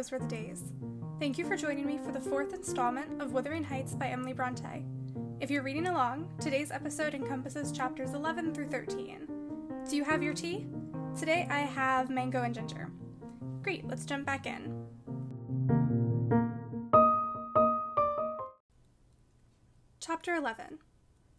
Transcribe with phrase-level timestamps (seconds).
[0.00, 0.72] Roseworth Days.
[1.18, 4.82] Thank you for joining me for the fourth installment of Wuthering Heights by Emily Bronte.
[5.40, 9.28] If you're reading along, today's episode encompasses chapters 11 through 13.
[9.90, 10.66] Do you have your tea?
[11.18, 12.90] Today I have mango and ginger.
[13.62, 14.86] Great, let's jump back in.
[20.00, 20.78] Chapter 11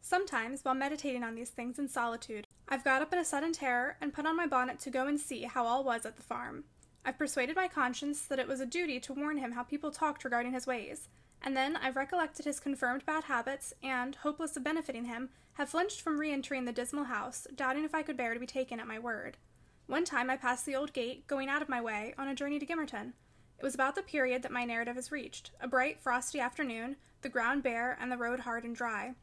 [0.02, 3.98] Sometimes, while meditating on these things in solitude, I've got up in a sudden terror
[4.00, 6.66] and put on my bonnet to go and see how all was at the farm.
[7.04, 10.24] I've persuaded my conscience that it was a duty to warn him how people talked
[10.24, 11.10] regarding his ways,
[11.42, 16.02] and then I've recollected his confirmed bad habits, and, hopeless of benefiting him, have flinched
[16.02, 18.88] from re entering the dismal house, doubting if I could bear to be taken at
[18.88, 19.38] my word.
[19.88, 22.60] One time I passed the old gate, going out of my way, on a journey
[22.60, 23.14] to Gimmerton.
[23.58, 27.30] It was about the period that my narrative is reached a bright, frosty afternoon, the
[27.30, 29.16] ground bare, and the road hard and dry.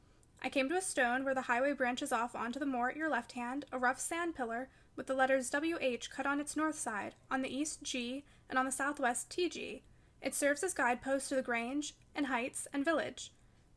[0.43, 3.09] I came to a stone where the highway branches off onto the moor at your
[3.09, 7.15] left hand, a rough sand pillar, with the letters WH cut on its north side,
[7.31, 9.83] on the east G, and on the southwest TG.
[10.21, 13.33] It serves as guidepost to the Grange, and Heights, and village.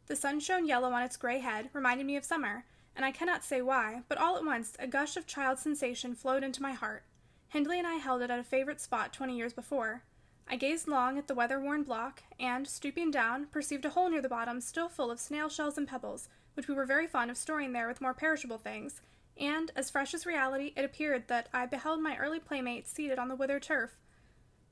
[0.07, 2.65] The sun shone yellow on its gray head, reminding me of summer,
[2.95, 6.43] and I cannot say why, but all at once a gush of child sensation flowed
[6.43, 7.03] into my heart.
[7.49, 10.03] Hindley and I held it at a favorite spot twenty years before.
[10.49, 14.21] I gazed long at the weather worn block, and, stooping down, perceived a hole near
[14.21, 17.37] the bottom still full of snail shells and pebbles, which we were very fond of
[17.37, 19.01] storing there with more perishable things,
[19.39, 23.27] and, as fresh as reality, it appeared that I beheld my early playmate seated on
[23.27, 23.97] the withered turf,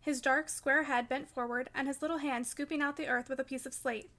[0.02, 3.40] his dark, square head bent forward, and his little hand scooping out the earth with
[3.40, 4.10] a piece of slate.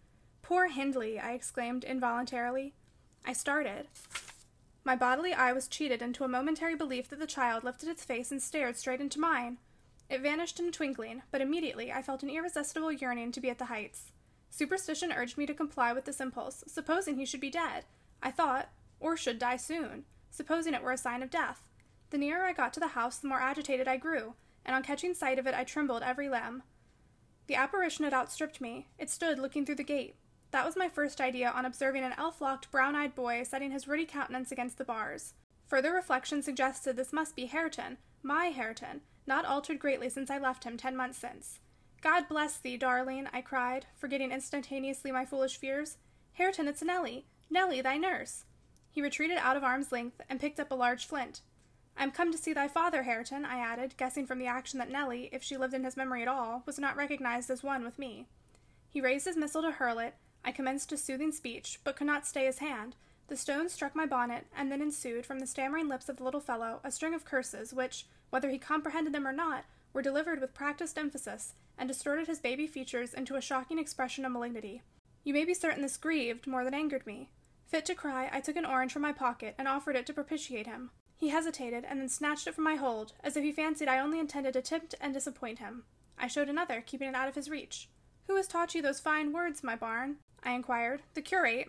[0.42, 1.18] Poor Hindley!
[1.18, 2.74] I exclaimed involuntarily.
[3.24, 3.88] I started.
[4.84, 8.30] My bodily eye was cheated into a momentary belief that the child lifted its face
[8.30, 9.58] and stared straight into mine.
[10.08, 13.58] It vanished in a twinkling, but immediately I felt an irresistible yearning to be at
[13.58, 14.12] the heights.
[14.50, 17.84] Superstition urged me to comply with this impulse, supposing he should be dead,
[18.22, 18.68] I thought,
[18.98, 21.62] or should die soon, supposing it were a sign of death.
[22.10, 25.14] The nearer I got to the house, the more agitated I grew, and on catching
[25.14, 26.62] sight of it, I trembled every limb.
[27.46, 28.88] The apparition had outstripped me.
[28.98, 30.16] It stood looking through the gate.
[30.50, 33.86] That was my first idea on observing an elf locked, brown eyed boy setting his
[33.86, 35.34] ruddy countenance against the bars.
[35.66, 40.64] Further reflection suggested this must be Hareton, my Hareton, not altered greatly since I left
[40.64, 41.60] him ten months since.
[42.02, 45.98] God bless thee, darling, I cried, forgetting instantaneously my foolish fears.
[46.32, 47.26] Hareton, it's Nelly!
[47.50, 48.44] Nelly, thy nurse!
[48.90, 51.42] He retreated out of arm's length and picked up a large flint.
[51.96, 54.90] I am come to see thy father, Hareton, I added, guessing from the action that
[54.90, 57.98] Nelly, if she lived in his memory at all, was not recognized as one with
[57.98, 58.26] me.
[58.88, 60.14] He raised his missile to hurl it.
[60.44, 62.96] I commenced a soothing speech, but could not stay his hand.
[63.28, 66.40] The stone struck my bonnet, and then ensued, from the stammering lips of the little
[66.40, 70.54] fellow, a string of curses, which, whether he comprehended them or not, were delivered with
[70.54, 74.82] practised emphasis, and distorted his baby features into a shocking expression of malignity.
[75.22, 77.28] You may be certain this grieved more than angered me.
[77.70, 80.66] Fit to cry, I took an orange from my pocket and offered it to propitiate
[80.66, 80.90] him.
[81.16, 84.18] He hesitated, and then snatched it from my hold, as if he fancied I only
[84.18, 85.84] intended to tempt and disappoint him.
[86.18, 87.88] I showed another, keeping it out of his reach.
[88.26, 90.16] Who has taught you those fine words, my barn?
[90.42, 91.02] I inquired.
[91.14, 91.68] The curate.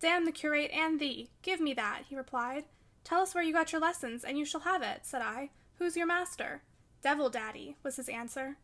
[0.00, 1.28] Damn the curate and thee!
[1.42, 2.64] Give me that, he replied.
[3.04, 5.50] Tell us where you got your lessons, and you shall have it, said I.
[5.74, 6.62] Who's your master?
[7.02, 8.56] Devil Daddy, was his answer.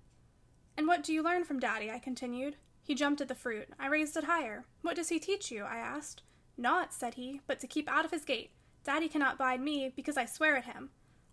[0.78, 1.90] And what do you learn from Daddy?
[1.90, 2.56] I continued.
[2.82, 3.68] He jumped at the fruit.
[3.78, 4.64] I raised it higher.
[4.80, 5.64] What does he teach you?
[5.64, 6.22] I asked.
[6.60, 8.50] Naught, said he, but to keep out of his gate.
[8.84, 10.90] Daddy cannot bide me, because I swear at him.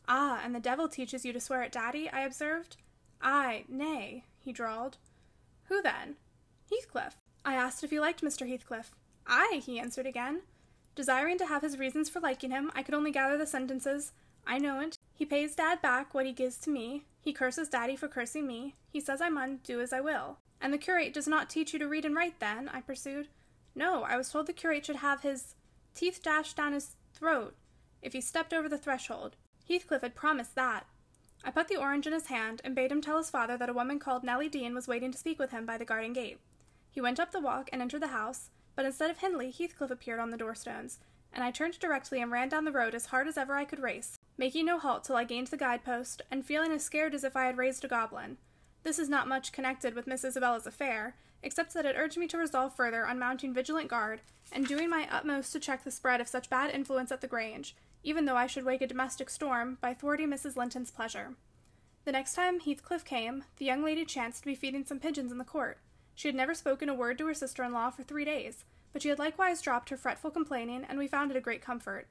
[0.08, 2.10] Ah, and the devil teaches you to swear at Daddy?
[2.10, 2.78] I observed.
[3.22, 4.98] Ay, nay, he drawled.
[5.66, 6.16] Who then?
[6.70, 7.18] Heathcliff.
[7.44, 8.48] I asked if he liked Mr.
[8.48, 8.96] Heathcliff.
[9.26, 10.42] Ay, he answered again.
[10.96, 14.14] Desiring to have his reasons for liking him, I could only gather the sentences.
[14.46, 14.98] I know it.
[15.14, 17.04] He pays Dad back what he gives to me.
[17.22, 18.76] He curses Daddy for cursing me.
[18.90, 20.38] He says I mun do as I will.
[20.62, 22.70] And the curate does not teach you to read and write, then?
[22.70, 23.28] I pursued.
[23.78, 25.54] No, I was told the curate should have his
[25.94, 27.54] teeth dashed down his throat
[28.02, 29.36] if he stepped over the threshold.
[29.68, 30.88] Heathcliff had promised that.
[31.44, 33.74] I put the orange in his hand and bade him tell his father that a
[33.74, 36.40] woman called Nelly Dean was waiting to speak with him by the garden gate.
[36.90, 40.20] He went up the walk and entered the house, but instead of Hindley, Heathcliff appeared
[40.20, 40.98] on the doorstones,
[41.32, 43.80] and I turned directly and ran down the road as hard as ever I could
[43.80, 47.36] race, making no halt till I gained the guidepost, and feeling as scared as if
[47.36, 48.38] I had raised a goblin.
[48.82, 52.38] This is not much connected with Miss Isabella's affair, except that it urged me to
[52.38, 56.28] resolve further on mounting vigilant guard and doing my utmost to check the spread of
[56.28, 59.94] such bad influence at the Grange, even though I should wake a domestic storm by
[59.94, 60.56] thwarting Mrs.
[60.56, 61.36] Linton's pleasure.
[62.06, 65.38] The next time Heathcliff came, the young lady chanced to be feeding some pigeons in
[65.38, 65.80] the court.
[66.16, 68.64] She had never spoken a word to her sister in law for three days,
[68.94, 72.08] but she had likewise dropped her fretful complaining, and we found it a great comfort.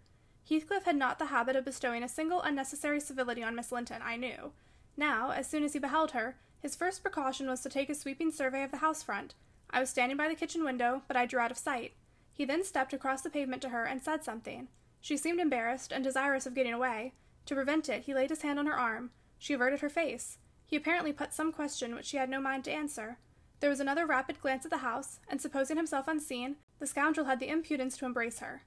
[0.48, 4.16] Heathcliff had not the habit of bestowing a single unnecessary civility on Miss Linton, I
[4.16, 4.52] knew.
[4.96, 6.36] Now, as soon as he beheld her,
[6.66, 9.34] his first precaution was to take a sweeping survey of the house front.
[9.70, 11.92] I was standing by the kitchen window, but I drew out of sight.
[12.32, 14.66] He then stepped across the pavement to her and said something.
[15.00, 17.12] She seemed embarrassed and desirous of getting away.
[17.44, 19.10] To prevent it, he laid his hand on her arm.
[19.38, 20.38] She averted her face.
[20.64, 23.18] He apparently put some question which she had no mind to answer.
[23.60, 27.38] There was another rapid glance at the house, and supposing himself unseen, the scoundrel had
[27.38, 28.64] the impudence to embrace her.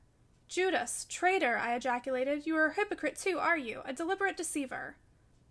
[0.48, 1.58] Judas, traitor!
[1.58, 2.48] I ejaculated.
[2.48, 3.82] You are a hypocrite too, are you?
[3.84, 4.96] A deliberate deceiver.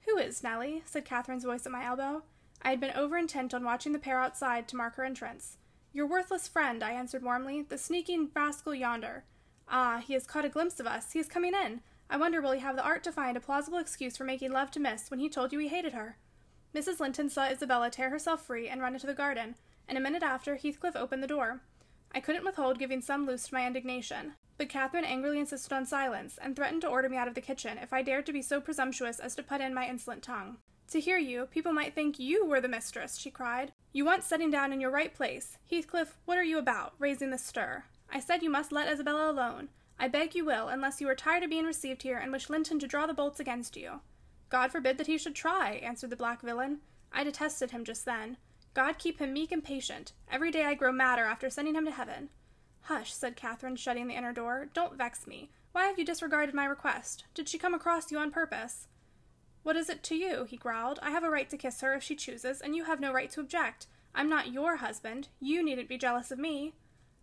[0.06, 0.82] Who is Nelly?
[0.86, 2.22] said Catherine's voice at my elbow.
[2.62, 5.58] I had been over intent on watching the pair outside to mark her entrance.
[5.92, 9.24] Your worthless friend, I answered warmly, the sneaking rascal yonder.
[9.68, 11.12] Ah, he has caught a glimpse of us.
[11.12, 11.80] He is coming in.
[12.10, 14.70] I wonder will he have the art to find a plausible excuse for making love
[14.72, 16.16] to Miss when he told you he hated her.
[16.74, 17.00] Mrs.
[17.00, 19.56] Linton saw Isabella tear herself free and run into the garden,
[19.88, 21.60] and a minute after Heathcliff opened the door.
[22.14, 26.38] I couldn't withhold giving some loose to my indignation, but Catherine angrily insisted on silence,
[26.40, 28.60] and threatened to order me out of the kitchen if I dared to be so
[28.60, 30.58] presumptuous as to put in my insolent tongue.
[30.90, 33.72] To hear you, people might think you were the mistress, she cried.
[33.92, 35.58] You want setting down in your right place.
[35.70, 37.84] Heathcliff, what are you about, raising this stir?
[38.10, 39.68] I said you must let Isabella alone.
[39.98, 42.78] I beg you will, unless you are tired of being received here and wish Linton
[42.78, 44.00] to draw the bolts against you.
[44.48, 46.78] God forbid that he should try, answered the black villain.
[47.12, 48.38] I detested him just then.
[48.72, 50.12] God keep him meek and patient.
[50.30, 52.30] Every day I grow madder after sending him to heaven.
[52.82, 54.68] Hush, said Catherine, shutting the inner door.
[54.72, 55.50] Don't vex me.
[55.72, 57.24] Why have you disregarded my request?
[57.34, 58.88] Did she come across you on purpose?
[59.68, 60.44] What is it to you?
[60.44, 60.98] he growled.
[61.02, 63.28] I have a right to kiss her if she chooses, and you have no right
[63.32, 63.86] to object.
[64.14, 65.28] I'm not your husband.
[65.40, 66.72] You needn't be jealous of me.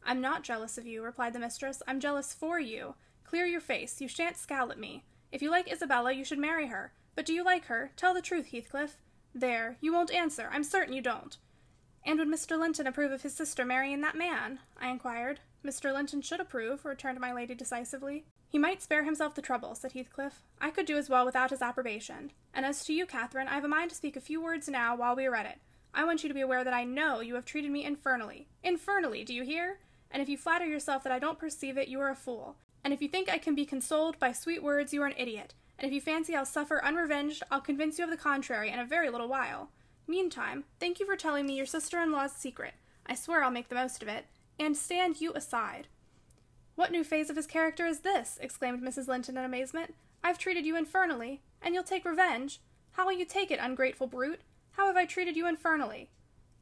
[0.06, 1.82] I'm not jealous of you, replied the mistress.
[1.88, 2.94] I'm jealous for you.
[3.24, 4.00] Clear your face.
[4.00, 5.06] You shan't scowl at me.
[5.32, 6.94] If you like Isabella, you should marry her.
[7.16, 7.90] But do you like her?
[7.96, 8.98] Tell the truth, Heathcliff.
[9.34, 10.48] There, you won't answer.
[10.52, 11.38] I'm certain you don't.
[12.06, 12.60] And would Mr.
[12.60, 14.60] Linton approve of his sister marrying that man?
[14.80, 15.40] I inquired.
[15.66, 15.92] Mr.
[15.92, 18.26] Linton should approve, returned my lady decisively.
[18.56, 20.42] He might spare himself the trouble, said Heathcliff.
[20.62, 22.32] I could do as well without his approbation.
[22.54, 24.96] And as to you, Catherine, I have a mind to speak a few words now
[24.96, 25.60] while we are at it.
[25.94, 28.48] I want you to be aware that I know you have treated me infernally.
[28.64, 29.80] Infernally, do you hear?
[30.10, 32.56] And if you flatter yourself that I don't perceive it, you are a fool.
[32.82, 35.54] And if you think I can be consoled by sweet words, you are an idiot
[35.78, 38.86] and if you fancy I'll suffer unrevenged, I'll convince you of the contrary in a
[38.86, 39.72] very little while.
[40.08, 42.76] Meantime, thank you for telling me your sister in law's secret.
[43.06, 44.26] I swear I'll make the most of it.
[44.58, 45.88] And stand you aside.
[46.76, 48.38] What new phase of his character is this?
[48.42, 49.08] exclaimed Mrs.
[49.08, 49.96] Linton in amazement.
[50.22, 52.60] I've treated you infernally, and you'll take revenge.
[52.92, 54.42] How will you take it, ungrateful brute?
[54.72, 56.10] How have I treated you infernally?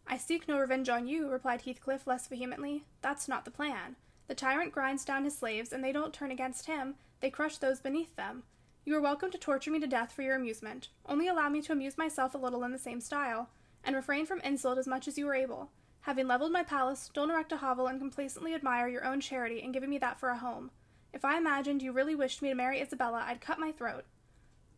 [0.06, 2.83] I seek no revenge on you, replied Heathcliff less vehemently.
[3.01, 3.95] That's not the plan.
[4.27, 7.80] The tyrant grinds down his slaves, and they don't turn against him, they crush those
[7.80, 8.44] beneath them.
[8.86, 10.89] You are welcome to torture me to death for your amusement.
[11.07, 13.50] Only allow me to amuse myself a little in the same style,
[13.83, 15.71] and refrain from insult as much as you are able.
[16.03, 19.71] Having leveled my palace, don't erect a hovel and complacently admire your own charity in
[19.71, 20.69] giving me that for a home.
[21.13, 24.03] If I imagined you really wished me to marry Isabella, I'd cut my throat.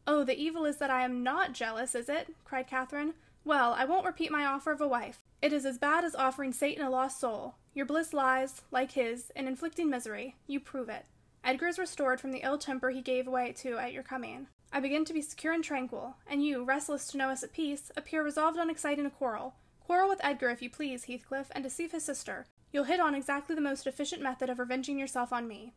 [0.06, 2.36] Oh, the evil is that I am not jealous, is it?
[2.44, 3.16] cried Catherine.
[3.44, 5.26] Well, I won't repeat my offer of a wife.
[5.42, 7.56] It is as bad as offering Satan a lost soul.
[7.74, 10.36] Your bliss lies, like his, in inflicting misery.
[10.46, 11.06] You prove it.
[11.44, 14.46] Edgar is restored from the ill temper he gave way to at your coming.
[14.72, 17.92] I begin to be secure and tranquil, and you, restless to know us at peace,
[17.98, 19.56] appear resolved on exciting a quarrel.
[19.86, 22.48] Quarrel with Edgar, if you please, Heathcliff, and deceive his sister.
[22.72, 25.74] You'll hit on exactly the most efficient method of revenging yourself on me.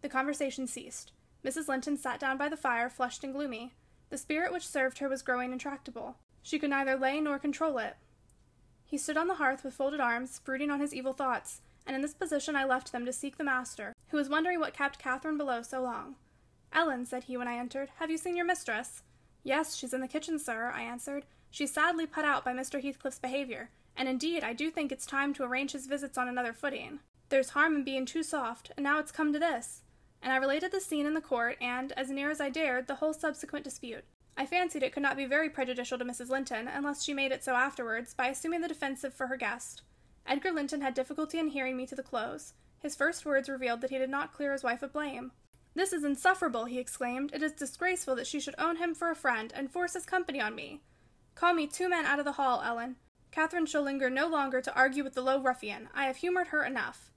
[0.00, 1.10] The conversation ceased.
[1.44, 1.66] Mrs.
[1.66, 3.74] Linton sat down by the fire, flushed and gloomy.
[4.10, 6.18] The spirit which served her was growing intractable.
[6.40, 7.96] She could neither lay nor control it.
[8.86, 12.02] He stood on the hearth with folded arms, brooding on his evil thoughts, and in
[12.02, 15.36] this position I left them to seek the master, who was wondering what kept Catherine
[15.36, 16.14] below so long.
[16.72, 19.02] Ellen, said he when I entered, have you seen your mistress?
[19.42, 21.24] Yes, she's in the kitchen, sir, I answered.
[21.52, 22.82] She's sadly put out by Mr.
[22.82, 26.54] Heathcliff's behavior, and indeed I do think it's time to arrange his visits on another
[26.54, 27.00] footing.
[27.28, 29.82] There's harm in being too soft, and now it's come to this.
[30.22, 32.94] And I related the scene in the court, and, as near as I dared, the
[32.94, 34.04] whole subsequent dispute.
[34.34, 36.30] I fancied it could not be very prejudicial to Mrs.
[36.30, 39.82] Linton, unless she made it so afterwards, by assuming the defensive for her guest.
[40.26, 42.54] Edgar Linton had difficulty in hearing me to the close.
[42.78, 45.32] His first words revealed that he did not clear his wife of blame.
[45.74, 47.30] This is insufferable, he exclaimed.
[47.34, 50.40] It is disgraceful that she should own him for a friend and force his company
[50.40, 50.80] on me.
[51.34, 52.96] Call me two men out of the hall, Ellen.
[53.30, 55.88] Catherine shall linger no longer to argue with the low ruffian.
[55.94, 57.10] I have humored her enough.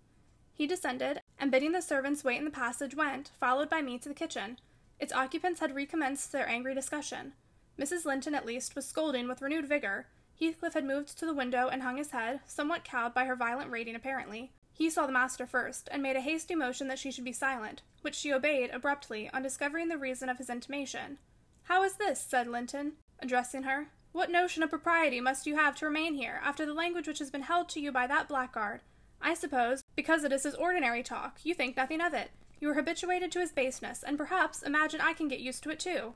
[0.53, 4.09] He descended, and bidding the servants wait in the passage, went, followed by me, to
[4.09, 4.59] the kitchen.
[4.99, 7.33] Its occupants had recommenced their angry discussion.
[7.77, 8.05] Mrs.
[8.05, 10.07] Linton, at least, was scolding with renewed vigor,
[10.39, 13.71] Heathcliff had moved to the window and hung his head, somewhat cowed by her violent
[13.71, 14.51] rating apparently.
[14.73, 17.81] He saw the master first, and made a hasty motion that she should be silent,
[18.01, 21.19] which she obeyed abruptly on discovering the reason of his intimation.
[21.63, 22.19] How is this?
[22.19, 23.87] said Linton, addressing her.
[24.15, 27.29] What notion of propriety must you have to remain here, after the language which has
[27.29, 28.79] been held to you by that blackguard?
[29.21, 32.31] I suppose, because it is his ordinary talk, you think nothing of it.
[32.61, 35.81] You are habituated to his baseness, and perhaps imagine I can get used to it
[35.81, 36.13] too.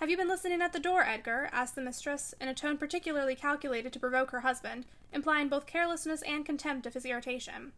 [0.00, 1.48] Have you been listening at the door, Edgar?
[1.52, 6.22] asked the mistress, in a tone particularly calculated to provoke her husband, implying both carelessness
[6.22, 7.70] and contempt of his irritation.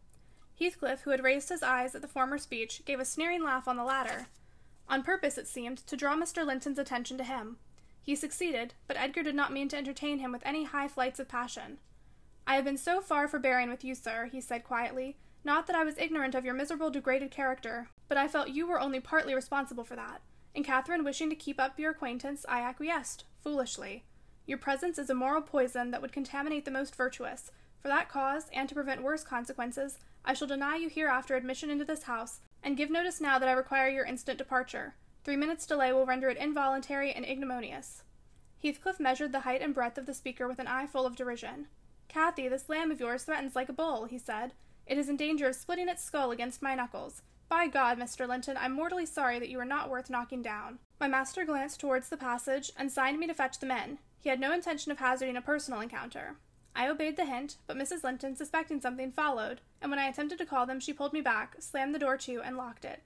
[0.59, 3.77] Heathcliff, who had raised his eyes at the former speech, gave a sneering laugh on
[3.77, 4.29] the latter,
[4.89, 6.43] on purpose, it seemed, to draw Mr.
[6.43, 7.57] Linton's attention to him.
[8.03, 11.29] He succeeded, but Edgar did not mean to entertain him with any high flights of
[11.29, 11.79] passion.
[12.45, 15.85] I have been so far forbearing with you, sir, he said quietly, not that I
[15.85, 19.85] was ignorant of your miserable, degraded character, but I felt you were only partly responsible
[19.85, 20.21] for that.
[20.53, 24.03] And Catherine wishing to keep up your acquaintance, I acquiesced, foolishly.
[24.45, 27.51] Your presence is a moral poison that would contaminate the most virtuous.
[27.81, 31.85] For that cause, and to prevent worse consequences, I shall deny you hereafter admission into
[31.85, 34.95] this house, and give notice now that I require your instant departure.
[35.23, 38.03] Three minutes' delay will render it involuntary and ignominious.
[38.61, 41.67] Heathcliff measured the height and breadth of the speaker with an eye full of derision.
[42.07, 44.53] Cathy, this lamb of yours threatens like a bull, he said.
[44.85, 47.21] It is in danger of splitting its skull against my knuckles.
[47.47, 48.27] By God, Mr.
[48.27, 50.79] Linton, I'm mortally sorry that you are not worth knocking down.
[50.99, 53.99] My master glanced towards the passage and signed me to fetch the men.
[54.19, 56.37] He had no intention of hazarding a personal encounter.
[56.75, 58.03] I obeyed the hint, but Mrs.
[58.03, 61.57] Linton, suspecting something, followed, and when I attempted to call them, she pulled me back,
[61.59, 63.03] slammed the door to, and locked it.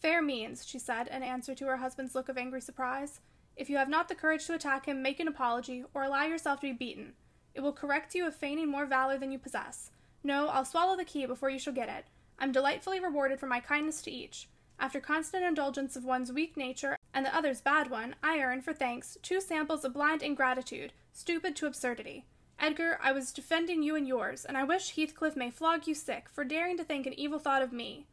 [0.00, 3.20] Fair means, she said, in answer to her husband's look of angry surprise.
[3.54, 6.60] If you have not the courage to attack him, make an apology, or allow yourself
[6.60, 7.12] to be beaten.
[7.54, 9.90] It will correct you of feigning more valor than you possess.
[10.24, 12.06] No, I'll swallow the key before you shall get it.
[12.38, 14.48] I'm delightfully rewarded for my kindness to each.
[14.78, 18.72] After constant indulgence of one's weak nature and the other's bad one, I earn, for
[18.72, 22.24] thanks, two samples of blind ingratitude, stupid to absurdity.
[22.58, 26.28] Edgar, I was defending you and yours, and I wish Heathcliff may flog you sick
[26.30, 28.06] for daring to think an evil thought of me.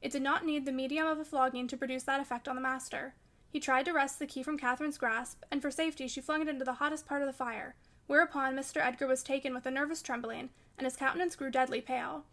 [0.00, 2.62] It did not need the medium of a flogging to produce that effect on the
[2.62, 3.14] master.
[3.50, 6.48] He tried to wrest the key from Catherine's grasp, and for safety she flung it
[6.48, 7.74] into the hottest part of the fire,
[8.06, 8.80] whereupon Mr.
[8.84, 12.24] Edgar was taken with a nervous trembling, and his countenance grew deadly pale.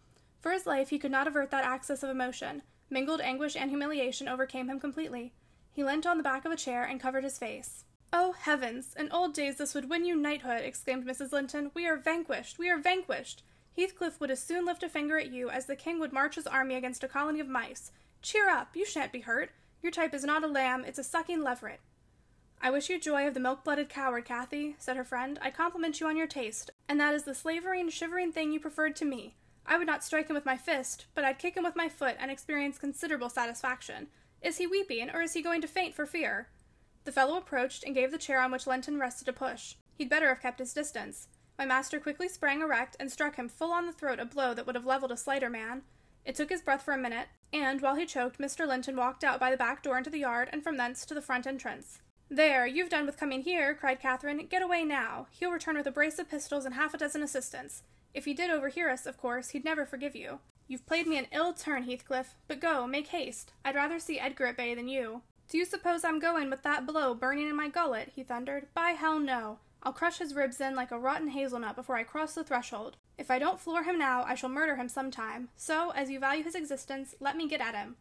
[0.41, 2.61] For his life he could not avert that access of emotion.
[2.89, 5.33] Mingled anguish and humiliation overcame him completely.
[5.71, 7.85] He leant on the back of a chair and covered his face.
[8.13, 8.95] Oh, heavens!
[8.97, 11.31] In old days this would win you knighthood, exclaimed Mrs.
[11.31, 11.71] Linton.
[11.73, 12.59] We are vanquished!
[12.59, 13.43] We are vanquished!
[13.75, 16.47] Heathcliff would as soon lift a finger at you as the king would march his
[16.47, 17.91] army against a colony of mice.
[18.21, 18.75] Cheer up!
[18.75, 19.51] You shan't be hurt.
[19.81, 21.79] Your type is not a lamb, it's a sucking leveret.
[22.61, 25.37] I wish you joy of the milk blooded coward, Cathy, said her friend.
[25.41, 28.95] I compliment you on your taste, and that is the slavering, shivering thing you preferred
[28.95, 29.35] to me.
[29.67, 32.15] I would not strike him with my fist, but I'd kick him with my foot
[32.19, 34.07] and experience considerable satisfaction.
[34.41, 36.47] Is he weeping, or is he going to faint for fear?
[37.03, 39.75] The fellow approached and gave the chair on which Linton rested a push.
[39.95, 41.27] He'd better have kept his distance.
[41.57, 44.65] My master quickly sprang erect and struck him full on the throat a blow that
[44.65, 45.83] would have leveled a slighter man.
[46.25, 48.67] It took his breath for a minute, and while he choked, Mr.
[48.67, 51.21] Linton walked out by the back door into the yard and from thence to the
[51.21, 52.01] front entrance.
[52.29, 54.47] There, you've done with coming here, cried Catherine.
[54.47, 55.27] Get away now.
[55.29, 57.83] He'll return with a brace of pistols and half a dozen assistants.
[58.15, 60.39] If he did overhear us, of course, he'd never forgive you.
[60.67, 63.53] You've played me an ill turn, Heathcliff, but go, make haste.
[63.63, 65.21] I'd rather see Edgar at bay than you.
[65.47, 68.11] Do you suppose I'm going with that blow burning in my gullet?
[68.15, 68.65] he thundered.
[68.73, 69.59] By hell, no.
[69.85, 72.97] I'll crush his ribs in like a rotten hazelnut before I cross the threshold.
[73.19, 75.49] If I don't floor him now, I shall murder him some time.
[75.55, 77.95] So, as you value his existence, let me get at him.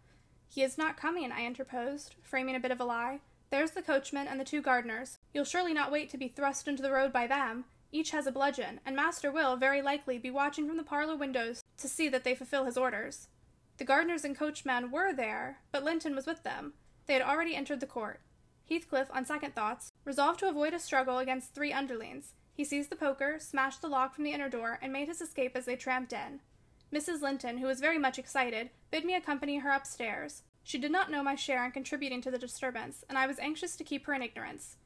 [0.48, 3.20] He is not coming, I interposed, framing a bit of a lie.
[3.50, 5.18] There's the coachman and the two gardeners.
[5.34, 7.66] You'll surely not wait to be thrust into the road by them.
[7.92, 11.62] Each has a bludgeon, and master will, very likely, be watching from the parlor windows
[11.76, 13.28] to see that they fulfill his orders.
[13.76, 16.72] The gardeners and coachman were there, but Linton was with them.
[17.06, 18.20] They had already entered the court.
[18.68, 22.32] Heathcliff, on second thoughts, resolved to avoid a struggle against three underlings.
[22.54, 25.56] He seized the poker, smashed the lock from the inner door, and made his escape
[25.56, 26.40] as they tramped in.
[26.92, 27.20] Mrs.
[27.20, 30.42] Linton, who was very much excited, bid me accompany her upstairs.
[30.62, 33.76] She did not know my share in contributing to the disturbance, and I was anxious
[33.76, 34.76] to keep her in ignorance.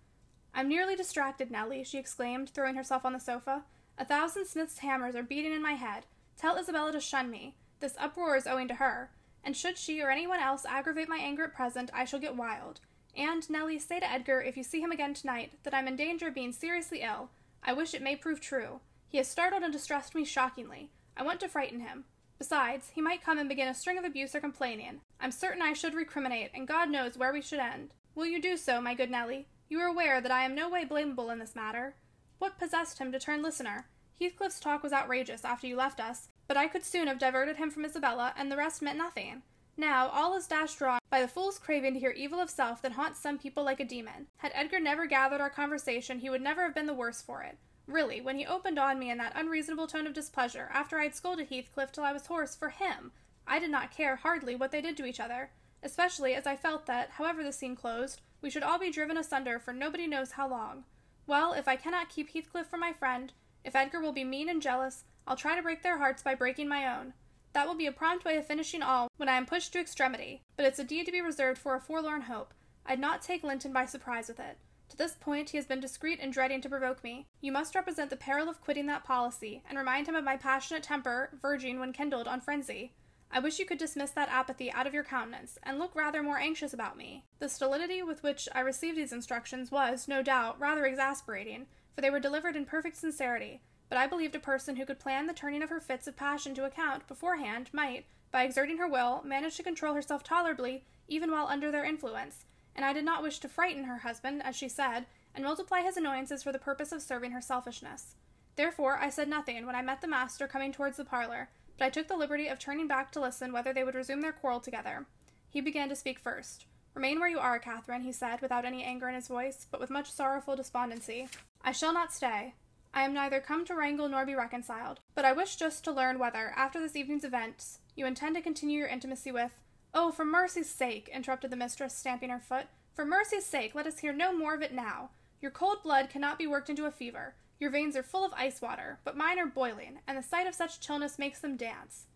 [0.55, 3.65] I'm nearly distracted, Nelly, she exclaimed, throwing herself on the sofa.
[3.99, 6.07] A thousand Smith's hammers are beating in my head.
[6.37, 7.55] Tell Isabella to shun me.
[7.81, 9.11] This uproar is owing to her,
[9.45, 12.81] and should she or anyone else aggravate my anger at present, I shall get wild.
[13.19, 16.29] And, Nelly, say to Edgar, if you see him again tonight, that I'm in danger
[16.29, 17.31] of being seriously ill.
[17.65, 18.79] I wish it may prove true.
[19.09, 20.91] He has startled and distressed me shockingly.
[21.17, 22.05] I want to frighten him.
[22.39, 25.01] Besides, he might come and begin a string of abuse or complaining.
[25.19, 27.91] I'm certain I should recriminate, and God knows where we should end.
[28.15, 29.49] Will you do so, my good Nelly?
[29.69, 31.97] You are aware that I am no way blamable in this matter.
[32.39, 33.89] What possessed him to turn listener?
[34.21, 37.71] Heathcliff's talk was outrageous after you left us, but I could soon have diverted him
[37.71, 39.43] from Isabella, and the rest meant nothing.
[39.81, 42.93] Now all is dashed wrong by the fool's craving to hear evil of self that
[42.93, 44.27] haunts some people like a demon.
[44.39, 47.59] Had Edgar never gathered our conversation, he would never have been the worse for it.
[47.87, 51.15] Really, when he opened on me in that unreasonable tone of displeasure, after I had
[51.15, 53.13] scolded Heathcliff till I was hoarse for him,
[53.47, 56.87] I did not care hardly what they did to each other, especially as I felt
[56.87, 60.49] that, however the scene closed, we should all be driven asunder for nobody knows how
[60.49, 60.85] long.
[61.29, 63.33] Well, if I cannot keep Heathcliff for my friend,
[63.65, 66.69] if Edgar will be mean and jealous, I'll try to break their hearts by breaking
[66.69, 67.15] my own.
[67.53, 70.43] That will be a prompt way of finishing all when I am pushed to extremity,
[70.57, 72.55] but it's a deed to be reserved for a forlorn hope.
[72.87, 74.59] I'd not take Linton by surprise with it.
[74.91, 77.27] To this point, he has been discreet in dreading to provoke me.
[77.41, 80.83] You must represent the peril of quitting that policy, and remind him of my passionate
[80.83, 82.95] temper, verging, when kindled, on frenzy.
[83.31, 86.39] I wish you could dismiss that apathy out of your countenance, and look rather more
[86.39, 87.25] anxious about me.
[87.39, 92.11] The stolidity with which I received these instructions was, no doubt, rather exasperating, for they
[92.11, 95.63] were delivered in perfect sincerity, but I believed a person who could plan the turning
[95.63, 99.63] of her fits of passion to account beforehand might, by exerting her will, manage to
[99.63, 102.45] control herself tolerably, even while under their influence,
[102.77, 105.97] and I did not wish to frighten her husband, as she said, and multiply his
[105.97, 108.15] annoyances for the purpose of serving her selfishness.
[108.57, 111.91] Therefore I said nothing when I met the master coming towards the parlor, but I
[111.91, 115.07] took the liberty of turning back to listen whether they would resume their quarrel together.
[115.49, 116.67] He began to speak first.
[116.95, 119.91] Remain where you are, Catherine, he said, without any anger in his voice, but with
[119.91, 121.29] much sorrowful despondency.
[121.63, 122.55] I shall not stay.
[122.99, 126.19] I am neither come to wrangle nor be reconciled, but I wish just to learn
[126.19, 129.53] whether, after this evening's events, you intend to continue your intimacy with.
[129.95, 132.67] Oh, for mercy's sake, interrupted the mistress, stamping her foot.
[132.93, 135.11] For mercy's sake, let us hear no more of it now.
[135.41, 137.37] Your cold blood cannot be worked into a fever.
[137.61, 140.57] Your veins are full of ice water, but mine are boiling, and the sight of
[140.57, 142.07] such chillness makes them dance.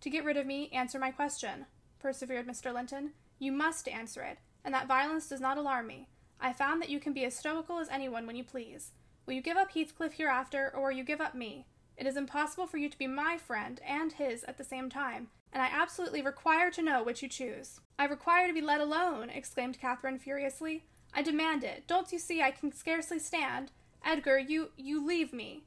[0.00, 1.66] To get rid of me, answer my question,
[2.00, 2.74] persevered Mr.
[2.74, 3.12] Linton.
[3.38, 6.08] You must answer it, and that violence does not alarm me.
[6.40, 8.90] I found that you can be as stoical as anyone when you please.
[9.28, 11.66] Will you give up Heathcliff hereafter, or will you give up me?
[11.98, 15.28] It is impossible for you to be my friend and his at the same time,
[15.52, 17.78] and I absolutely require to know which you choose.
[17.98, 20.84] I require to be let alone, exclaimed Catherine furiously.
[21.12, 21.86] I demand it.
[21.86, 23.70] Don't you see I can scarcely stand?
[24.02, 25.64] Edgar, you you leave me.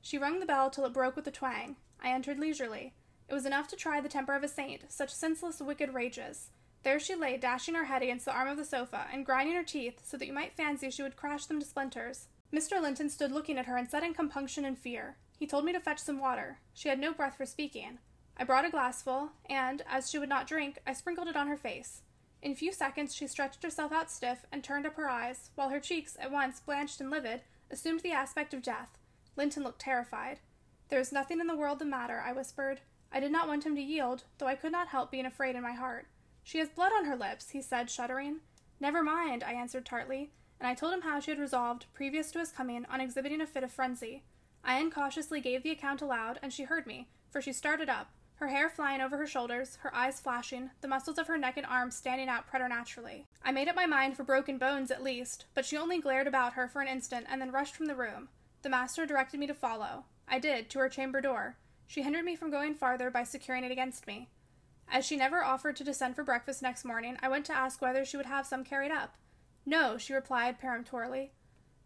[0.00, 1.76] She rung the bell till it broke with a twang.
[2.02, 2.94] I entered leisurely.
[3.28, 6.48] It was enough to try the temper of a saint, such senseless, wicked rages.
[6.82, 9.62] There she lay, dashing her head against the arm of the sofa, and grinding her
[9.62, 12.28] teeth so that you might fancy she would crash them to splinters.
[12.54, 12.80] Mr.
[12.82, 15.16] Linton stood looking at her in sudden compunction and fear.
[15.38, 16.58] He told me to fetch some water.
[16.74, 17.98] She had no breath for speaking.
[18.36, 21.56] I brought a glassful, and, as she would not drink, I sprinkled it on her
[21.56, 22.02] face.
[22.42, 25.70] In a few seconds she stretched herself out stiff and turned up her eyes, while
[25.70, 28.98] her cheeks, at once blanched and livid, assumed the aspect of death.
[29.36, 30.40] Linton looked terrified.
[30.88, 32.80] There is nothing in the world the matter, I whispered.
[33.10, 35.62] I did not want him to yield, though I could not help being afraid in
[35.62, 36.06] my heart.
[36.42, 38.40] She has blood on her lips, he said, shuddering.
[38.80, 40.32] Never mind, I answered tartly,
[40.62, 43.48] and I told him how she had resolved, previous to his coming, on exhibiting a
[43.48, 44.22] fit of frenzy.
[44.62, 48.46] I incautiously gave the account aloud, and she heard me, for she started up, her
[48.46, 51.96] hair flying over her shoulders, her eyes flashing, the muscles of her neck and arms
[51.96, 53.26] standing out preternaturally.
[53.44, 56.52] I made up my mind for broken bones at least, but she only glared about
[56.52, 58.28] her for an instant and then rushed from the room.
[58.62, 60.04] The master directed me to follow.
[60.28, 61.56] I did, to her chamber door.
[61.88, 64.28] She hindered me from going farther by securing it against me.
[64.88, 68.04] As she never offered to descend for breakfast next morning, I went to ask whether
[68.04, 69.16] she would have some carried up.
[69.64, 71.32] No, she replied peremptorily.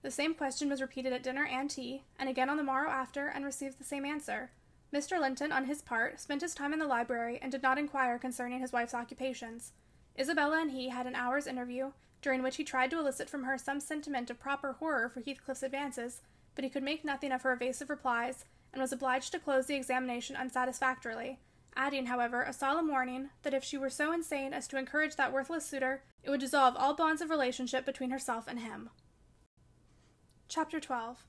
[0.02, 3.26] The same question was repeated at dinner and tea, and again on the morrow after,
[3.26, 4.50] and received the same answer.
[4.92, 5.20] Mr.
[5.20, 8.60] Linton, on his part, spent his time in the library and did not inquire concerning
[8.60, 9.72] his wife's occupations.
[10.18, 13.58] Isabella and he had an hour's interview, during which he tried to elicit from her
[13.58, 16.22] some sentiment of proper horror for Heathcliff's advances,
[16.54, 19.74] but he could make nothing of her evasive replies, and was obliged to close the
[19.74, 21.38] examination unsatisfactorily,
[21.76, 25.32] adding, however, a solemn warning that if she were so insane as to encourage that
[25.32, 28.90] worthless suitor, it would dissolve all bonds of relationship between herself and him.
[30.48, 31.26] Chapter 12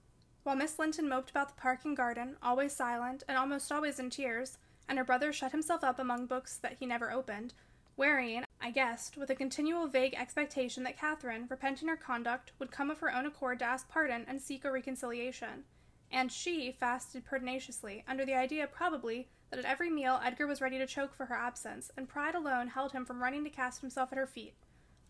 [0.48, 4.10] while Miss Linton moped about the park and garden, always silent, and almost always in
[4.10, 4.58] tears,
[4.88, 7.54] and her brother shut himself up among books that he never opened,
[7.98, 12.90] wearying, I guessed, with a continual vague expectation that Catherine, repenting her conduct, would come
[12.90, 15.66] of her own accord to ask pardon and seek a reconciliation.
[16.10, 20.78] And she fasted pertinaciously, under the idea, probably, that at every meal Edgar was ready
[20.78, 24.12] to choke for her absence, and pride alone held him from running to cast himself
[24.12, 24.54] at her feet.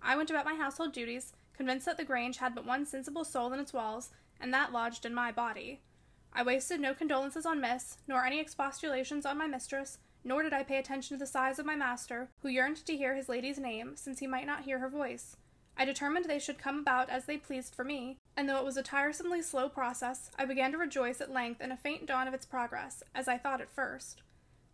[0.02, 3.52] I went about my household duties, convinced that the Grange had but one sensible soul
[3.54, 5.82] in its walls, and that lodged in my body.
[6.32, 10.63] I wasted no condolences on Miss, nor any expostulations on my mistress, nor did I
[10.63, 13.95] pay attention to the sighs of my master, who yearned to hear his lady's name,
[13.95, 15.36] since he might not hear her voice.
[15.80, 18.78] I determined they should come about as they pleased for me, and though it was
[18.78, 22.34] a tiresomely slow process, I began to rejoice at length in a faint dawn of
[22.34, 24.21] its progress, as I thought at first.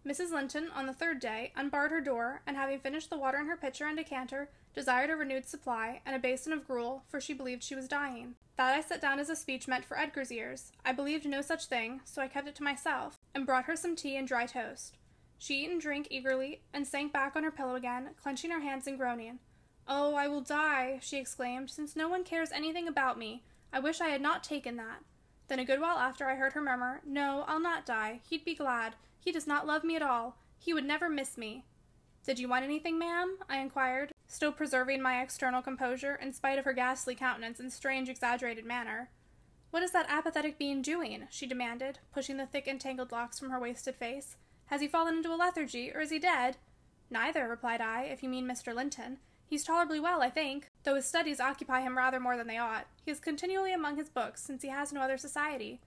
[0.05, 0.31] Mrs.
[0.31, 3.55] Linton, on the third day, unbarred her door, and having finished the water in her
[3.55, 7.63] pitcher and decanter, desired a renewed supply, and a basin of gruel, for she believed
[7.63, 8.35] she was dying.
[8.57, 10.73] That I set down as a speech meant for Edgar's ears.
[10.83, 13.95] I believed no such thing, so I kept it to myself, and brought her some
[13.95, 14.97] tea and dry toast.
[15.37, 18.87] She ate and drank eagerly, and sank back on her pillow again, clenching her hands
[18.87, 19.39] and groaning.
[19.87, 23.43] Oh, I will die, she exclaimed, since no one cares anything about me.
[23.71, 24.99] I wish I had not taken that.
[25.47, 28.21] Then a good while after I heard her murmur, No, I'll not die.
[28.29, 28.95] He'd be glad.
[29.23, 30.35] He does not love me at all.
[30.59, 31.63] He would never miss me.
[32.25, 33.37] Did you want anything, ma'am?
[33.49, 38.09] I inquired, still preserving my external composure in spite of her ghastly countenance and strange
[38.09, 39.09] exaggerated manner.
[39.71, 41.27] What is that apathetic being doing?
[41.29, 44.35] she demanded, pushing the thick entangled locks from her wasted face.
[44.65, 46.57] Has he fallen into a lethargy, or is he dead?
[47.09, 48.75] Neither, replied I, if you mean Mr.
[48.75, 49.19] Linton.
[49.45, 52.87] He's tolerably well, I think, though his studies occupy him rather more than they ought.
[53.05, 55.79] He is continually among his books, since he has no other society.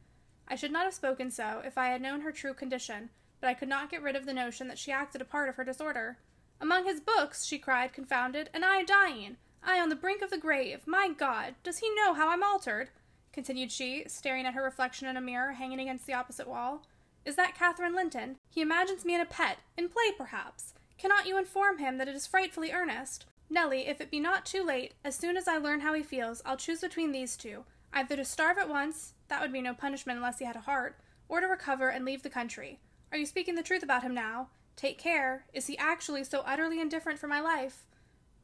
[0.49, 3.55] I should not have spoken so if I had known her true condition, but I
[3.55, 6.19] could not get rid of the notion that she acted a part of her disorder.
[6.61, 9.37] Among his books, she cried, confounded, and I dying!
[9.63, 10.87] I on the brink of the grave!
[10.87, 11.55] My God!
[11.63, 12.91] Does he know how I'm altered?
[13.33, 16.87] continued she, staring at her reflection in a mirror hanging against the opposite wall.
[17.27, 18.37] Is that Catherine Linton?
[18.49, 20.73] He imagines me in a pet, in play perhaps.
[20.97, 23.27] Cannot you inform him that it is frightfully earnest?
[23.51, 26.41] Nelly, if it be not too late, as soon as I learn how he feels,
[26.47, 30.19] I'll choose between these two either to starve at once, that would be no punishment
[30.19, 30.97] unless he had a heart,
[31.29, 32.79] or to recover and leave the country.
[33.17, 34.49] Are you speaking the truth about him now?
[34.77, 35.47] Take care.
[35.55, 37.87] Is he actually so utterly indifferent for my life?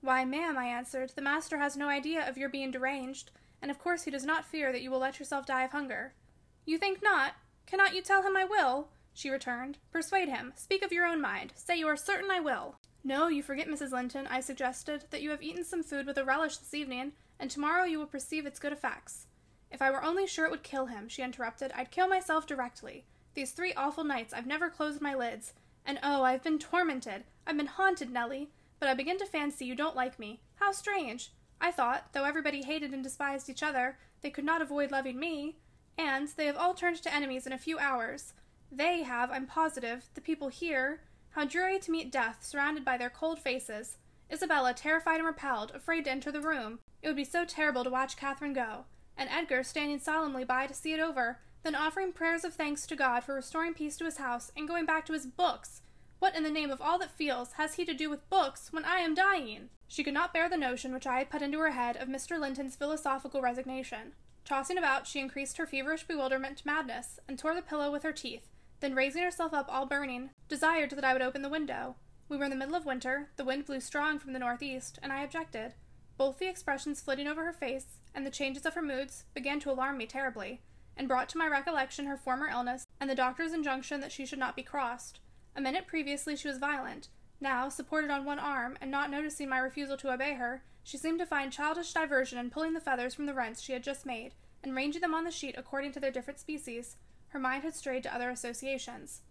[0.01, 3.79] Why, ma'am, I answered, the master has no idea of your being deranged, and of
[3.79, 6.15] course he does not fear that you will let yourself die of hunger.
[6.65, 7.35] You think not?
[7.67, 8.89] Cannot you tell him I will?
[9.13, 9.77] she returned.
[9.91, 10.55] Persuade him.
[10.57, 11.53] Speak of your own mind.
[11.55, 12.77] Say you are certain I will.
[13.05, 13.93] No, you forget, Mrs.
[13.93, 17.51] Linton, I suggested, that you have eaten some food with a relish this evening, and
[17.51, 19.27] tomorrow you will perceive its good effects.
[19.71, 23.05] If I were only sure it would kill him, she interrupted, I'd kill myself directly.
[23.35, 25.55] These three awful nights I've never closed my lids,
[25.87, 27.25] and oh, I've been tormented.
[27.47, 28.51] I've been haunted, Nelly.
[28.79, 30.41] But I begin to fancy you don't like me.
[30.57, 31.33] How strange!
[31.61, 35.57] I thought, though everybody hated and despised each other, they could not avoid loving me.
[35.97, 38.33] And they have all turned to enemies in a few hours.
[38.71, 41.03] They have, I'm positive, the people here.
[41.31, 43.99] How dreary to meet death surrounded by their cold faces.
[44.33, 46.79] Isabella terrified and repelled, afraid to enter the room.
[47.03, 48.85] It would be so terrible to watch Catherine go,
[49.17, 52.97] and Edgar standing solemnly by to see it over, then offering prayers of thanks to
[52.97, 55.83] God for restoring peace to his house and going back to his books.
[56.19, 58.85] What in the name of all that feels has he to do with books when
[58.85, 59.71] I am dying?
[59.89, 62.39] She could not bear the notion which I had put into her head of Mr.
[62.39, 64.13] Linton's philosophical resignation.
[64.45, 68.13] Tossing about, she increased her feverish bewilderment to madness, and tore the pillow with her
[68.13, 68.49] teeth,
[68.81, 71.97] then raising herself up all burning, desired that I would open the window.
[72.29, 75.13] We were in the middle of winter, the wind blew strong from the northeast, and
[75.13, 75.75] I objected.
[76.17, 79.71] Both the expressions flitting over her face and the changes of her moods began to
[79.71, 80.61] alarm me terribly,
[80.97, 84.39] and brought to my recollection her former illness and the doctor's injunction that she should
[84.39, 85.21] not be crossed.
[85.57, 87.09] A minute previously she was violent.
[87.41, 91.19] Now, supported on one arm, and not noticing my refusal to obey her, she seemed
[91.19, 94.35] to find childish diversion in pulling the feathers from the rents she had just made,
[94.63, 96.97] and ranging them on the sheet according to their different species,
[97.29, 99.23] her mind had strayed to other associations.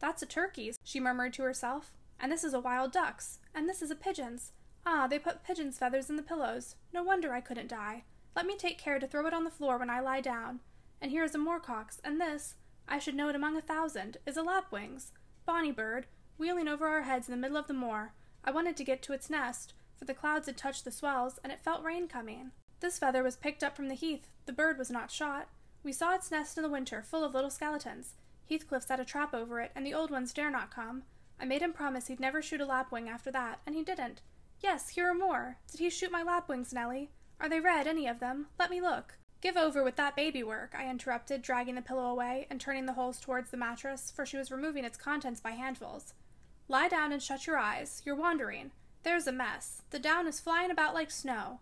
[0.00, 3.82] That's a turkey's, she murmured to herself, and this is a wild duck's, and this
[3.82, 4.52] is a pigeon's.
[4.84, 6.74] Ah, they put pigeon's feathers in the pillows.
[6.92, 8.04] No wonder I couldn't die.
[8.34, 10.60] Let me take care to throw it on the floor when I lie down.
[11.02, 12.54] And here is a moorcock's, and this,
[12.86, 15.10] I should know it among a thousand, is a lapwing's.
[15.44, 16.06] Bonny bird,
[16.38, 18.14] wheeling over our heads in the middle of the moor.
[18.44, 21.52] I wanted to get to its nest, for the clouds had touched the swells, and
[21.52, 22.52] it felt rain coming.
[22.78, 24.28] This feather was picked up from the heath.
[24.46, 25.48] The bird was not shot.
[25.82, 28.14] We saw its nest in the winter, full of little skeletons.
[28.48, 31.02] Heathcliff set a trap over it, and the old ones dare not come.
[31.40, 34.20] I made him promise he'd never shoot a lapwing after that, and he didn't.
[34.60, 35.58] Yes, here are more.
[35.68, 37.10] Did he shoot my lapwings, Nelly?
[37.40, 38.46] Are they red, any of them?
[38.56, 39.14] Let me look.
[39.42, 42.92] Give over with that baby work, I interrupted, dragging the pillow away and turning the
[42.92, 46.14] holes towards the mattress, for she was removing its contents by handfuls.
[46.68, 48.02] Lie down and shut your eyes.
[48.06, 48.70] You're wandering.
[49.02, 49.82] There's a mess.
[49.90, 51.58] The down is flying about like snow.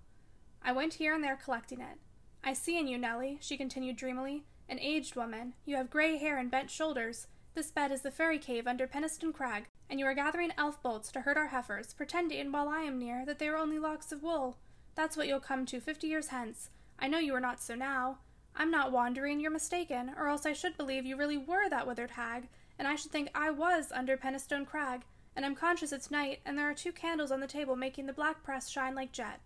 [0.63, 1.97] I went here and there collecting it.
[2.45, 5.55] I see in you, Nelly, she continued dreamily, an aged woman.
[5.65, 7.29] You have gray hair and bent shoulders.
[7.55, 11.11] This bed is the fairy cave under Penistone Crag, and you are gathering elf bolts
[11.13, 14.23] to hurt our heifers, pretending, while I am near, that they are only locks of
[14.23, 14.59] wool.
[14.95, 16.69] That's what you'll come to fifty years hence.
[17.01, 18.19] I know you are not so now.
[18.55, 22.11] I'm not wandering, you're mistaken, or else I should believe you really were that withered
[22.11, 25.03] hag, and I should think I was under Penistone Crag,
[25.35, 28.13] and I'm conscious it's night, and there are two candles on the table making the
[28.13, 29.41] black press shine like jet.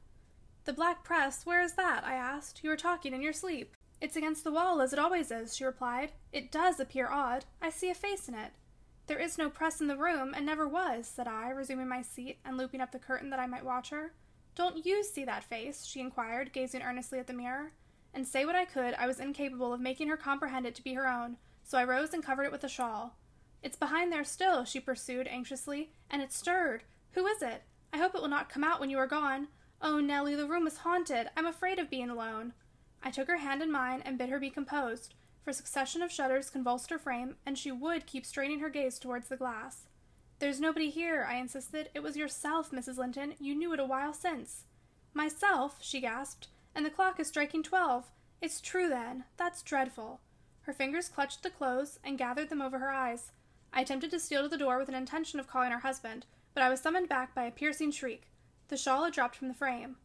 [0.64, 2.02] The black press, where is that?
[2.04, 2.64] I asked.
[2.64, 3.76] You were talking in your sleep.
[4.00, 6.12] It's against the wall, as it always is, she replied.
[6.32, 7.44] It does appear odd.
[7.62, 8.52] I see a face in it.
[9.06, 12.38] There is no press in the room, and never was, said I, resuming my seat
[12.44, 14.12] and looping up the curtain that I might watch her.
[14.54, 15.84] Don't you see that face?
[15.84, 17.72] she inquired, gazing earnestly at the mirror.
[18.12, 20.94] And say what I could, I was incapable of making her comprehend it to be
[20.94, 23.16] her own, so I rose and covered it with a shawl.
[23.62, 26.84] It's behind there still, she pursued anxiously, and it stirred.
[27.12, 27.62] Who is it?
[27.92, 29.48] I hope it will not come out when you are gone.
[29.82, 31.30] Oh, Nelly, the room is haunted.
[31.36, 32.52] I'm afraid of being alone.
[33.02, 36.12] I took her hand in mine and bid her be composed, for a succession of
[36.12, 39.88] shudders convulsed her frame, and she would keep straining her gaze towards the glass.
[40.38, 41.90] There's nobody here, I insisted.
[41.94, 42.98] It was yourself, Mrs.
[42.98, 43.34] Linton.
[43.38, 44.64] You knew it a while since.
[45.12, 48.10] Myself, she gasped, and the clock is striking twelve.
[48.42, 49.24] It's true, then.
[49.36, 50.20] That's dreadful.
[50.62, 53.30] Her fingers clutched the clothes and gathered them over her eyes.
[53.72, 56.62] I attempted to steal to the door with an intention of calling her husband, but
[56.62, 58.28] I was summoned back by a piercing shriek.
[58.68, 59.96] The shawl had dropped from the frame.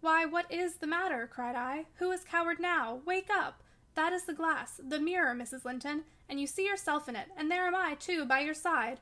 [0.00, 1.26] Why, what is the matter?
[1.26, 1.86] cried I.
[1.94, 3.00] Who is coward now?
[3.04, 3.62] Wake up!
[3.94, 5.64] That is the glass, the mirror, Mrs.
[5.64, 9.00] Linton, and you see yourself in it, and there am I, too, by your side.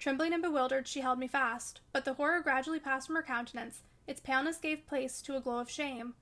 [0.00, 3.82] Trembling and bewildered, she held me fast, but the horror gradually passed from her countenance.
[4.06, 6.14] Its paleness gave place to a glow of shame.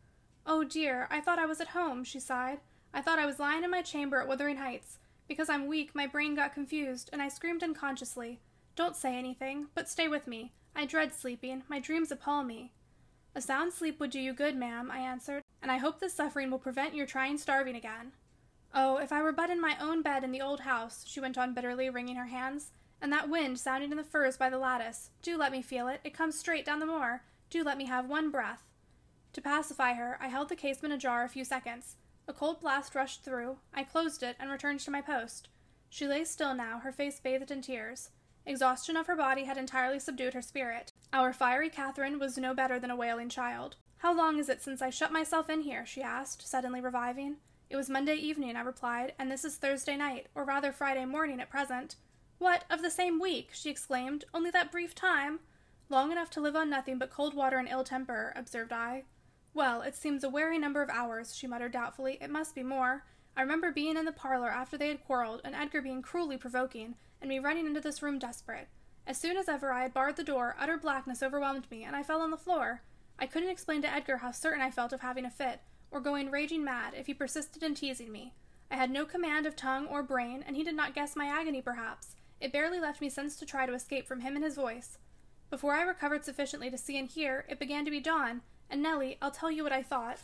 [0.44, 2.58] Oh dear, I thought I was at home, she sighed.
[2.92, 4.98] I thought I was lying in my chamber at Wuthering Heights.
[5.28, 8.40] Because I'm weak, my brain got confused, and I screamed unconsciously.
[8.74, 10.52] Don't say anything, but stay with me.
[10.74, 11.62] I dread sleeping.
[11.68, 12.72] My dreams appall me.
[13.36, 16.50] A sound sleep would do you good, ma'am, I answered, and I hope this suffering
[16.50, 18.10] will prevent your trying starving again.
[18.74, 21.38] Oh, if I were but in my own bed in the old house, she went
[21.38, 25.10] on bitterly, wringing her hands, and that wind sounding in the firs by the lattice.
[25.22, 26.00] Do let me feel it.
[26.04, 27.22] It comes straight down the moor.
[27.50, 28.62] Do let me have one breath.
[29.34, 31.96] To pacify her, I held the casement ajar a few seconds.
[32.26, 33.58] A cold blast rushed through.
[33.72, 35.48] I closed it and returned to my post.
[35.88, 38.10] She lay still now, her face bathed in tears.
[38.44, 40.92] Exhaustion of her body had entirely subdued her spirit.
[41.12, 43.76] Our fiery Catherine was no better than a wailing child.
[43.98, 45.84] How long is it since I shut myself in here?
[45.84, 47.36] she asked, suddenly reviving.
[47.70, 51.40] It was Monday evening, I replied, and this is Thursday night, or rather Friday morning
[51.40, 51.96] at present.
[52.38, 53.50] What, of the same week?
[53.52, 54.24] she exclaimed.
[54.32, 55.40] Only that brief time?
[55.88, 59.04] Long enough to live on nothing but cold water and ill temper, observed I.
[59.54, 62.18] Well, it seems a weary number of hours, she muttered doubtfully.
[62.20, 63.04] It must be more.
[63.36, 66.94] I remember being in the parlor after they had quarreled, and Edgar being cruelly provoking,
[67.20, 68.68] and me running into this room desperate.
[69.06, 72.02] As soon as ever I had barred the door, utter blackness overwhelmed me, and I
[72.02, 72.82] fell on the floor.
[73.18, 76.30] I couldn't explain to Edgar how certain I felt of having a fit, or going
[76.30, 78.34] raging mad, if he persisted in teasing me.
[78.70, 81.62] I had no command of tongue or brain, and he did not guess my agony,
[81.62, 82.16] perhaps.
[82.40, 84.98] It barely left me sense to try to escape from him and his voice.
[85.50, 89.18] Before I recovered sufficiently to see and hear, it began to be dawn, and Nelly,
[89.20, 90.18] I'll tell you what I thought,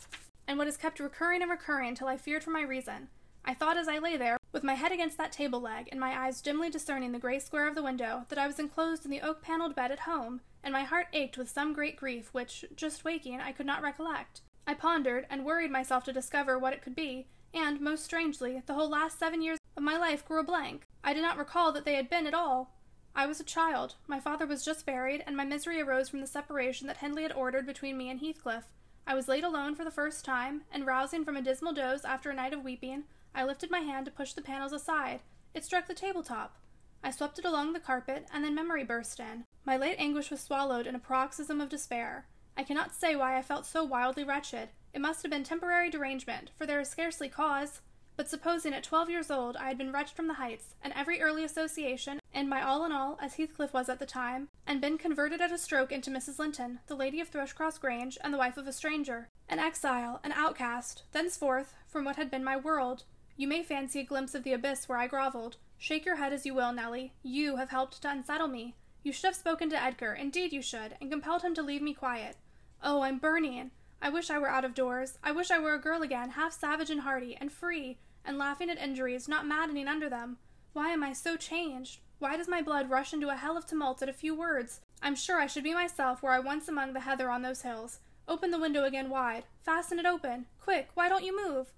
[0.47, 3.09] and what has kept recurring and recurring until I feared for my reason.
[3.43, 6.25] I thought as I lay there, with my head against that table leg, and my
[6.25, 9.21] eyes dimly discerning the gray square of the window, that I was enclosed in the
[9.21, 13.03] oak paneled bed at home, and my heart ached with some great grief which, just
[13.03, 14.41] waking, I could not recollect.
[14.65, 18.73] I pondered and worried myself to discover what it could be, and, most strangely, the
[18.73, 20.83] whole last seven years of my life grew a blank.
[21.03, 22.71] I did not recall that they had been at all.
[23.15, 23.95] I was a child.
[24.07, 27.31] My father was just buried, and my misery arose from the separation that Hindley had
[27.31, 28.65] ordered between me and Heathcliff.
[29.07, 32.29] I was laid alone for the first time, and rousing from a dismal doze after
[32.29, 35.21] a night of weeping, I lifted my hand to push the panels aside.
[35.53, 36.57] It struck the table top.
[37.03, 39.45] I swept it along the carpet, and then memory burst in.
[39.63, 42.25] My late anguish was swallowed in a paroxysm of despair.
[42.57, 44.69] I cannot say why I felt so wildly wretched.
[44.95, 47.81] It must have been temporary derangement, for there is scarcely cause.
[48.15, 51.21] But supposing at twelve years old I had been wrenched from the heights, and every
[51.21, 54.97] early association, and my all in all, as Heathcliff was at the time, and been
[54.97, 56.39] converted at a stroke into Mrs.
[56.39, 60.31] Linton, the lady of Thrushcross Grange, and the wife of a stranger, an exile, an
[60.31, 63.03] outcast, thenceforth, from what had been my world,
[63.35, 65.57] you may fancy a glimpse of the abyss where I grovelled.
[65.77, 67.11] Shake your head as you will, Nelly.
[67.21, 68.75] You have helped to unsettle me.
[69.03, 71.93] You should have spoken to Edgar, indeed you should, and compelled him to leave me
[71.93, 72.37] quiet.
[72.81, 73.71] Oh, I'm burning.
[74.01, 75.17] I wish I were out of doors.
[75.23, 78.69] I wish I were a girl again, half savage and hearty, and free, and laughing
[78.69, 80.37] at injuries, not maddening under them.
[80.73, 81.99] Why am I so changed?
[82.19, 84.81] Why does my blood rush into a hell of tumult at a few words?
[85.01, 87.99] I'm sure I should be myself were I once among the heather on those hills.
[88.27, 89.43] Open the window again wide.
[89.63, 90.45] Fasten it open.
[90.59, 91.73] Quick, why don't you move?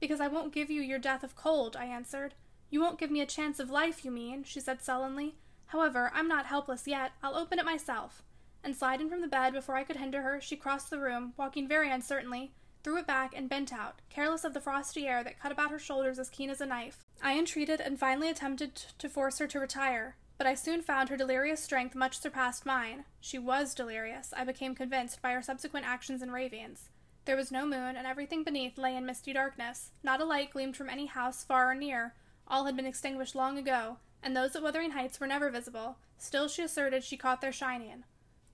[0.00, 2.34] Because I won't give you your death of cold, I answered.
[2.70, 5.36] You won't give me a chance of life, you mean, she said sullenly.
[5.66, 7.12] However, I'm not helpless yet.
[7.22, 8.22] I'll open it myself.
[8.64, 11.66] And sliding from the bed before I could hinder her, she crossed the room, walking
[11.66, 12.52] very uncertainly,
[12.84, 15.78] threw it back, and bent out, careless of the frosty air that cut about her
[15.78, 17.04] shoulders as keen as a knife.
[17.22, 21.16] I entreated and finally attempted to force her to retire, but I soon found her
[21.16, 23.04] delirious strength much surpassed mine.
[23.20, 26.88] She was delirious, I became convinced by her subsequent actions and ravings.
[27.24, 29.90] There was no moon, and everything beneath lay in misty darkness.
[30.02, 32.14] Not a light gleamed from any house, far or near.
[32.48, 35.98] All had been extinguished long ago, and those at Wuthering Heights were never visible.
[36.18, 38.02] Still, she asserted she caught their shining.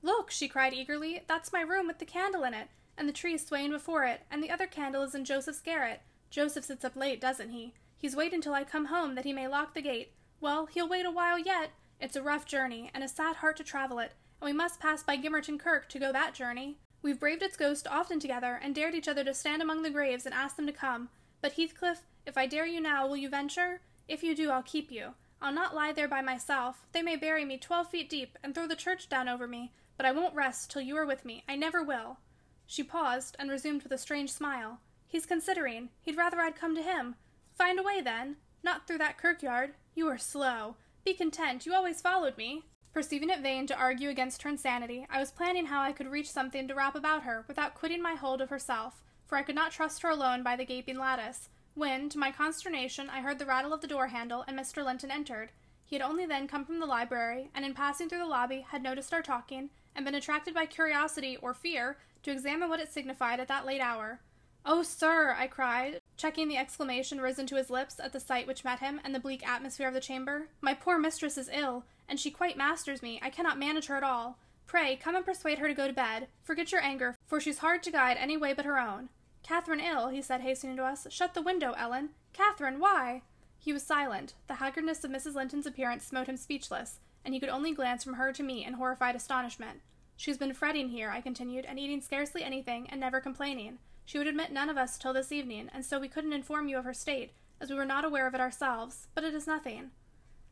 [0.03, 3.35] Look, she cried eagerly, that's my room with the candle in it, and the tree
[3.35, 6.03] is swaying before it, and the other candle is in Joseph's garret.
[6.31, 7.75] Joseph sits up late, doesn't he?
[7.97, 10.13] He's waiting till I come home that he may lock the gate.
[10.41, 11.71] Well, he'll wait a while yet.
[12.01, 15.03] It's a rough journey, and a sad heart to travel it, and we must pass
[15.03, 16.79] by Gimmerton Kirk to go that journey.
[17.03, 20.27] We've braved its ghost often together, and dared each other to stand among the graves
[20.27, 21.09] and ask them to come.
[21.41, 23.81] But, Heathcliff, if I dare you now, will you venture?
[24.07, 25.15] If you do, I'll keep you.
[25.41, 26.87] I'll not lie there by myself.
[26.93, 30.07] They may bury me twelve feet deep and throw the church down over me, but
[30.07, 31.45] I won't rest till you are with me.
[31.47, 32.21] I never will.
[32.67, 34.81] She paused, and resumed with a strange smile.
[35.07, 35.91] He's considering.
[36.01, 37.17] He'd rather I'd come to him.
[37.55, 38.37] Find a way, then.
[38.63, 39.75] Not through that kirkyard.
[39.95, 40.77] You are slow.
[41.05, 41.67] Be content.
[41.67, 42.63] You always followed me.
[42.95, 46.31] Perceiving it vain to argue against her insanity, I was planning how I could reach
[46.31, 49.73] something to wrap about her without quitting my hold of herself, for I could not
[49.73, 53.73] trust her alone by the gaping lattice, when, to my consternation, I heard the rattle
[53.73, 54.85] of the door handle and Mr.
[54.85, 55.53] Linton entered.
[55.85, 58.83] He had only then come from the library, and in passing through the lobby had
[58.83, 63.41] noticed our talking, and been attracted by curiosity or fear to examine what it signified
[63.41, 64.21] at that late hour.
[64.65, 65.35] Oh, sir!
[65.39, 69.01] I cried, checking the exclamation risen to his lips at the sight which met him
[69.05, 70.49] and the bleak atmosphere of the chamber.
[70.61, 73.19] My poor mistress is ill, and she quite masters me.
[73.23, 74.39] I cannot manage her at all.
[74.67, 76.29] Pray, come and persuade her to go to bed.
[76.43, 79.09] Forget your anger, for she's hard to guide any way but her own.
[79.43, 81.07] Catherine ill, he said, hastening to us.
[81.09, 82.11] Shut the window, Ellen.
[82.35, 83.23] Catherine, why?
[83.59, 84.35] He was silent.
[84.47, 85.35] The haggardness of Mrs.
[85.35, 88.75] Linton's appearance smote him speechless, and he could only glance from her to me in
[88.75, 89.81] horrified astonishment.
[90.17, 93.79] She has been fretting here, I continued, and eating scarcely anything, and never complaining.
[94.05, 96.79] She would admit none of us till this evening, and so we couldn't inform you
[96.79, 99.91] of her state, as we were not aware of it ourselves, but it is nothing.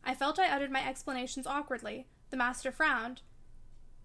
[0.05, 2.07] I felt I uttered my explanations awkwardly.
[2.31, 3.23] The master frowned.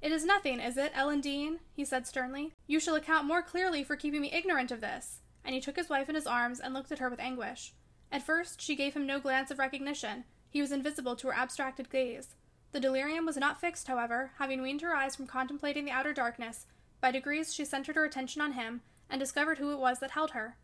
[0.01, 1.59] It is nothing, is it, Ellen Dean?
[1.75, 2.53] he said sternly.
[2.65, 5.19] You shall account more clearly for keeping me ignorant of this.
[5.45, 7.73] And he took his wife in his arms and looked at her with anguish.
[8.11, 10.23] At first, she gave him no glance of recognition.
[10.49, 12.35] He was invisible to her abstracted gaze.
[12.71, 16.67] The delirium was not fixed, however, having weaned her eyes from contemplating the outer darkness.
[17.01, 20.31] By degrees, she centered her attention on him, and discovered who it was that held
[20.31, 20.55] her.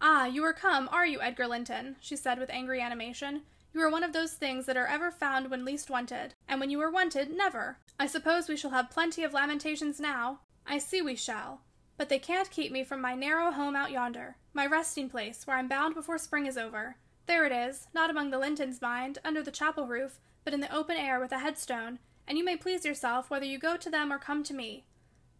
[0.00, 1.96] Ah, you are come, are you, Edgar Linton?
[2.00, 3.42] she said with angry animation.
[3.72, 6.70] You are one of those things that are ever found when least wanted, and when
[6.70, 7.78] you are wanted, never.
[7.98, 10.40] I suppose we shall have plenty of lamentations now.
[10.66, 11.60] I see we shall.
[11.96, 15.56] But they can't keep me from my narrow home out yonder, my resting place, where
[15.56, 16.96] I'm bound before spring is over.
[17.26, 20.74] There it is, not among the Lintons, mind, under the chapel roof, but in the
[20.74, 24.12] open air with a headstone, and you may please yourself whether you go to them
[24.12, 24.84] or come to me.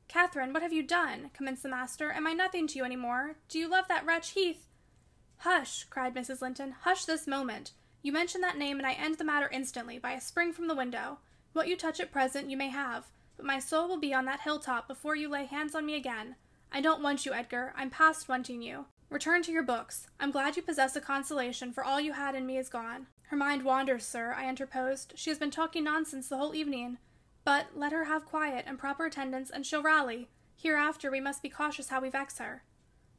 [0.09, 1.31] Catherine, what have you done?
[1.33, 2.13] commenced the master.
[2.13, 3.37] Am I nothing to you any more?
[3.49, 4.67] Do you love that wretch Heath?
[5.39, 6.43] Hush, cried Mrs.
[6.43, 6.75] Linton.
[6.81, 7.73] Hush this moment.
[8.03, 10.75] You mention that name, and I end the matter instantly by a spring from the
[10.75, 11.19] window.
[11.53, 14.41] What you touch at present you may have, but my soul will be on that
[14.41, 16.37] hilltop before you lay hands on me again.
[16.73, 17.73] I don't want you, Edgar.
[17.77, 18.87] I'm past wanting you.
[19.11, 20.07] Return to your books.
[20.21, 23.07] I'm glad you possess a consolation, for all you had in me is gone.
[23.31, 25.13] Her mind wanders, sir, I interposed.
[25.15, 26.99] She has been talking nonsense the whole evening.
[27.45, 30.29] But let her have quiet and proper attendance, and she'll rally.
[30.57, 32.65] Hereafter we must be cautious how we vex her.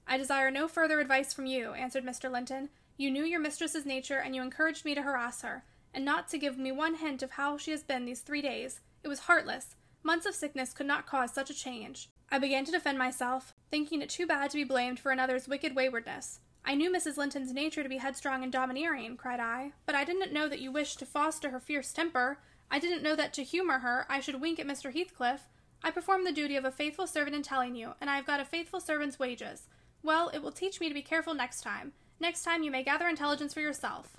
[0.05, 2.29] I desire no further advice from you, answered Mr.
[2.29, 2.67] Linton.
[2.97, 6.37] You knew your mistress's nature, and you encouraged me to harass her, and not to
[6.37, 8.81] give me one hint of how she has been these three days.
[9.05, 9.75] It was heartless.
[10.03, 12.09] Months of sickness could not cause such a change.
[12.29, 15.73] I began to defend myself, thinking it too bad to be blamed for another's wicked
[15.73, 16.41] waywardness.
[16.63, 17.17] I knew Mrs.
[17.17, 20.71] Linton's nature to be headstrong and domineering, cried I, but I didn't know that you
[20.71, 22.37] wished to foster her fierce temper.
[22.69, 24.93] I didn't know that to humor her I should wink at Mr.
[24.93, 25.47] Heathcliff.
[25.83, 28.39] I perform the duty of a faithful servant in telling you, and I have got
[28.39, 29.67] a faithful servant's wages.
[30.03, 31.93] Well, it will teach me to be careful next time.
[32.19, 34.15] Next time you may gather intelligence for yourself.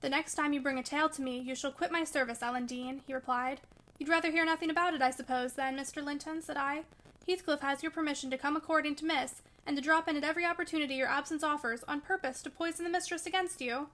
[0.00, 2.66] The next time you bring a tale to me, you shall quit my service, Ellen
[2.66, 3.60] Dean, he replied.
[3.98, 6.04] You'd rather hear nothing about it, I suppose, then, Mr.
[6.04, 6.82] Linton, said I.
[7.26, 10.44] Heathcliff has your permission to come according to Miss, and to drop in at every
[10.44, 13.88] opportunity your absence offers, on purpose to poison the mistress against you.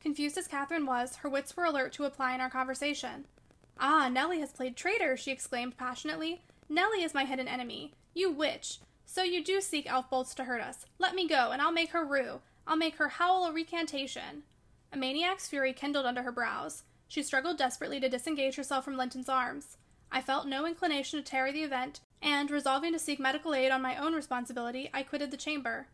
[0.00, 3.26] Confused as Catherine was, her wits were alert to apply in our conversation.
[3.78, 6.42] Ah, Nelly has played traitor, she exclaimed passionately.
[6.68, 7.94] Nelly is my hidden enemy.
[8.14, 8.78] You witch!
[9.06, 10.86] So you do seek elf bolts to hurt us.
[10.98, 12.40] Let me go, and I'll make her rue.
[12.66, 14.44] I'll make her howl a recantation.
[14.92, 16.84] A maniac's fury kindled under her brows.
[17.08, 19.78] She struggled desperately to disengage herself from Linton's arms.
[20.12, 23.82] I felt no inclination to tarry the event, and, resolving to seek medical aid on
[23.82, 25.88] my own responsibility, I quitted the chamber.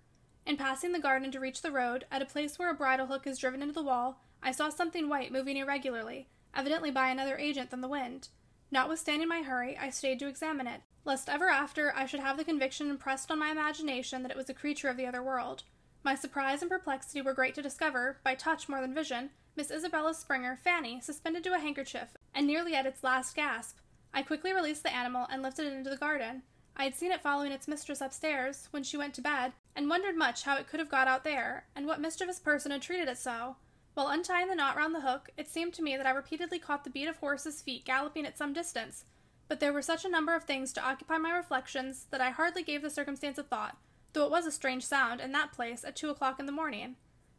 [0.44, 3.26] In passing the garden to reach the road, at a place where a bridle hook
[3.26, 7.70] is driven into the wall, I saw something white moving irregularly, evidently by another agent
[7.70, 8.28] than the wind.
[8.70, 12.44] Notwithstanding my hurry, I stayed to examine it, lest ever after I should have the
[12.44, 15.62] conviction impressed on my imagination that it was a creature of the other world.
[16.02, 20.14] My surprise and perplexity were great to discover, by touch more than vision, Miss Isabella
[20.14, 23.78] Springer, Fanny, suspended to a handkerchief, and nearly at its last gasp.
[24.16, 26.42] I quickly released the animal and lifted it into the garden.
[26.76, 30.16] I had seen it following its mistress upstairs, when she went to bed, and wondered
[30.16, 33.18] much how it could have got out there, and what mischievous person had treated it
[33.18, 33.57] so.
[33.94, 36.83] While untying the knot round the hook, it seemed to me that I repeatedly caught
[36.83, 39.05] the beat of horses' feet galloping at some distance,
[39.46, 42.64] but there were such a number of things to occupy my reflections that I hardly
[42.64, 43.76] gave the circumstance a thought
[44.16, 46.96] though it was a strange sound in that place at two o'clock in the morning.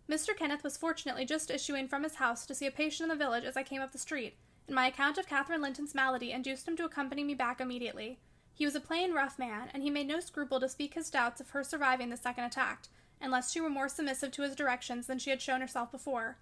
[0.08, 0.38] Mr.
[0.38, 3.44] Kenneth was fortunately just issuing from his house to see a patient in the village
[3.44, 4.38] as I came up the street,
[4.75, 8.19] my account of Catherine Linton's malady induced him to accompany me back immediately.
[8.53, 11.39] He was a plain, rough man, and he made no scruple to speak his doubts
[11.39, 12.88] of her surviving the second attack,
[13.21, 16.38] unless she were more submissive to his directions than she had shown herself before.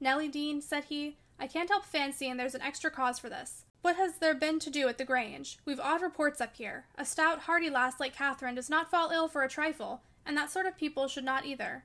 [0.00, 3.64] Nelly Dean, said he, I can't help fancying there's an extra cause for this.
[3.82, 5.58] What has there been to do at the Grange?
[5.64, 6.86] We've odd reports up here.
[6.96, 10.50] A stout, hearty lass like Catherine does not fall ill for a trifle, and that
[10.50, 11.84] sort of people should not either.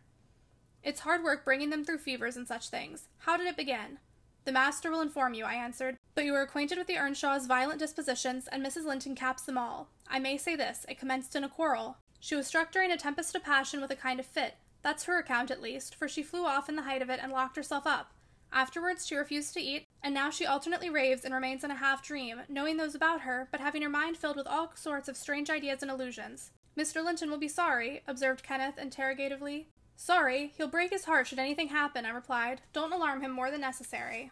[0.82, 3.08] It's hard work bringing them through fevers and such things.
[3.20, 4.00] How did it begin?
[4.46, 7.80] The master will inform you, I answered, but you are acquainted with the Earnshaws' violent
[7.80, 8.86] dispositions, and Mrs.
[8.86, 9.88] Linton caps them all.
[10.08, 11.98] I may say this, it commenced in a quarrel.
[12.20, 14.56] She was struck during a tempest of passion with a kind of fit.
[14.82, 17.32] That's her account, at least, for she flew off in the height of it and
[17.32, 18.12] locked herself up.
[18.52, 22.04] Afterwards she refused to eat, and now she alternately raves and remains in a half
[22.04, 25.50] dream, knowing those about her, but having her mind filled with all sorts of strange
[25.50, 26.52] ideas and illusions.
[26.78, 27.04] Mr.
[27.04, 29.68] Linton will be sorry, observed Kenneth interrogatively.
[29.96, 30.54] Sorry?
[30.58, 32.62] He'll break his heart should anything happen, I replied.
[32.74, 34.32] Don't alarm him more than necessary.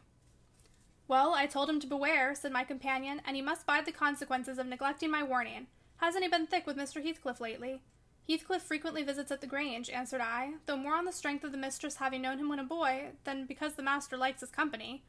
[1.07, 4.57] Well, I told him to beware, said my companion, and he must bide the consequences
[4.57, 5.67] of neglecting my warning.
[5.97, 7.03] Hasn't he been thick with Mr.
[7.03, 7.81] Heathcliff lately?
[8.27, 11.57] Heathcliff frequently visits at the Grange, answered I, though more on the strength of the
[11.57, 15.03] mistress having known him when a boy than because the master likes his company.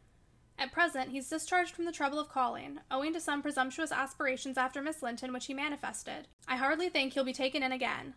[0.59, 4.82] At present, he's discharged from the trouble of calling, owing to some presumptuous aspirations after
[4.82, 6.28] Miss Linton which he manifested.
[6.46, 8.14] I hardly think he'll be taken in again.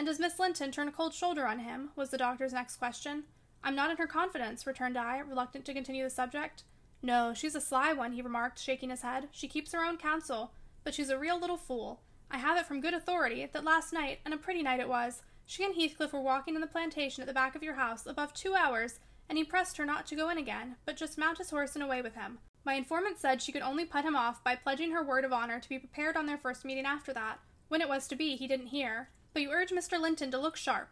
[0.00, 1.90] And does Miss Linton turn a cold shoulder on him?
[1.94, 3.24] was the doctor's next question.
[3.62, 6.62] I'm not in her confidence, returned I, reluctant to continue the subject.
[7.02, 9.28] No, she's a sly one, he remarked, shaking his head.
[9.30, 10.52] She keeps her own counsel,
[10.84, 12.00] but she's a real little fool.
[12.30, 15.20] I have it from good authority that last night, and a pretty night it was,
[15.44, 18.32] she and Heathcliff were walking in the plantation at the back of your house above
[18.32, 21.50] two hours, and he pressed her not to go in again, but just mount his
[21.50, 22.38] horse and away with him.
[22.64, 25.60] My informant said she could only put him off by pledging her word of honor
[25.60, 27.38] to be prepared on their first meeting after that.
[27.68, 29.10] When it was to be, he didn't hear.
[29.32, 30.00] But you urge Mr.
[30.00, 30.90] Linton to look sharp.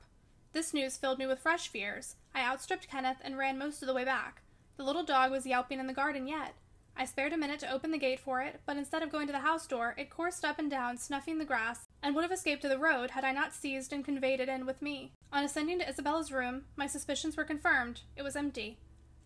[0.53, 2.17] This news filled me with fresh fears.
[2.35, 4.43] I outstripped Kenneth and ran most of the way back.
[4.77, 6.55] The little dog was yelping in the garden yet.
[6.97, 9.33] I spared a minute to open the gate for it, but instead of going to
[9.33, 12.63] the house door, it coursed up and down, snuffing the grass, and would have escaped
[12.63, 15.13] to the road had I not seized and conveyed it in with me.
[15.33, 18.01] On ascending to Isabella's room, my suspicions were confirmed.
[18.17, 18.79] It was empty.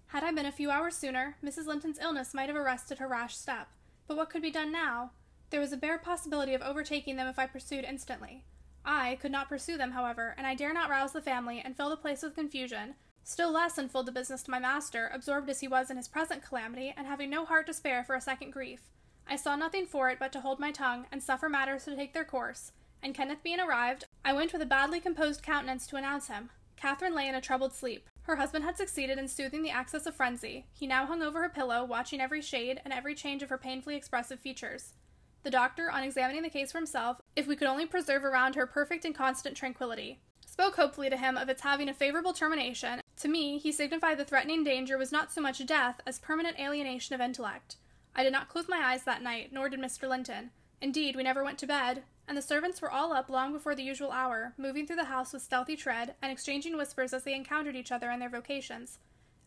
[0.09, 1.67] Had I been a few hours sooner, Mrs.
[1.67, 3.69] Linton's illness might have arrested her rash step.
[4.07, 5.13] But what could be done now?
[5.49, 8.45] There was a bare possibility of overtaking them if I pursued instantly.
[8.85, 11.91] I could not pursue them, however, and I dare not rouse the family and fill
[11.91, 15.68] the place with confusion, Still less unfold the business to my master, absorbed as he
[15.68, 18.91] was in his present calamity, and having no heart to spare for a second grief.
[19.28, 22.14] I saw nothing for it but to hold my tongue, and suffer matters to take
[22.14, 26.26] their course, and Kenneth being arrived, I went with a badly composed countenance to announce
[26.26, 26.51] him.
[26.76, 28.09] Catherine lay in a troubled sleep.
[28.22, 30.66] Her husband had succeeded in soothing the access of frenzy.
[30.72, 33.95] He now hung over her pillow, watching every shade and every change of her painfully
[33.95, 34.95] expressive features.
[35.43, 38.66] The doctor, on examining the case for himself, if we could only preserve around her
[38.66, 43.28] perfect and constant tranquillity, spoke hopefully to him of its having a favorable termination, to
[43.28, 47.20] me, he signified the threatening danger was not so much death as permanent alienation of
[47.20, 47.76] intellect.
[48.16, 50.09] I did not close my eyes that night, nor did Mr.
[50.09, 50.51] Linton.
[50.80, 53.82] Indeed, we never went to bed, and the servants were all up long before the
[53.84, 57.76] usual hour, moving through the house with stealthy tread, and exchanging whispers as they encountered
[57.76, 58.99] each other in their vocations.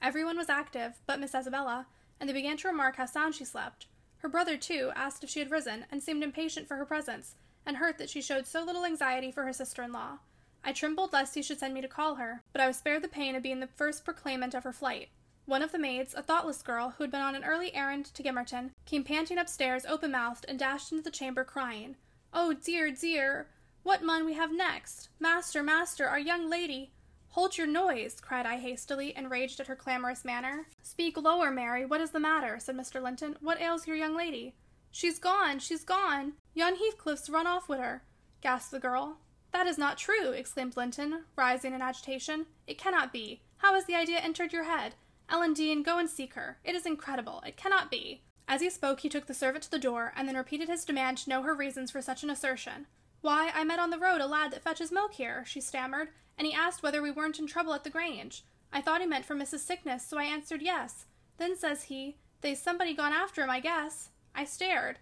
[0.01, 1.87] Everyone was active, but Miss Isabella,
[2.19, 3.87] and they began to remark how sound she slept.
[4.25, 7.77] Her brother, too, asked if she had risen, and seemed impatient for her presence, and
[7.77, 10.17] hurt that she showed so little anxiety for her sister in law.
[10.63, 13.07] I trembled lest he should send me to call her, but I was spared the
[13.07, 15.09] pain of being the first proclaimant of her flight.
[15.45, 18.23] One of the maids, a thoughtless girl who had been on an early errand to
[18.23, 21.95] Gimmerton, came panting upstairs, open mouthed, and dashed into the chamber crying,
[22.33, 23.45] Oh, dear, dear!
[23.83, 25.09] What mun we have next?
[25.19, 26.89] Master, master, our young lady!
[27.35, 30.67] Hold your noise, cried I hastily, enraged at her clamorous manner.
[30.81, 31.85] Speak lower, Mary.
[31.85, 32.59] What is the matter?
[32.59, 33.03] said Mr.
[33.03, 33.35] Linton.
[33.41, 34.55] What ails your young lady?
[34.89, 36.35] She's gone, she's gone.
[36.53, 38.03] Yon Heathcliff's run off with her,
[38.39, 39.17] gasped the girl.
[39.51, 42.45] That is not true, exclaimed Linton, rising in agitation.
[42.67, 43.41] It cannot be.
[43.57, 44.95] How has the idea entered your head?
[45.27, 46.59] Ellen Dean, go and seek her.
[46.63, 47.43] It is incredible.
[47.45, 48.21] It cannot be.
[48.47, 51.17] As he spoke, he took the servant to the door, and then repeated his demand
[51.17, 52.87] to know her reasons for such an assertion.
[53.25, 56.45] Why, I met on the road a lad that fetches milk here, she stammered, and
[56.45, 58.43] he asked whether we weren't in trouble at the Grange.
[58.71, 59.61] I thought he meant for Mrs.
[59.61, 61.07] Sickness, so I answered yes.
[61.37, 64.09] Then says he, They's somebody gone after him, I guess.
[64.35, 64.99] I stared.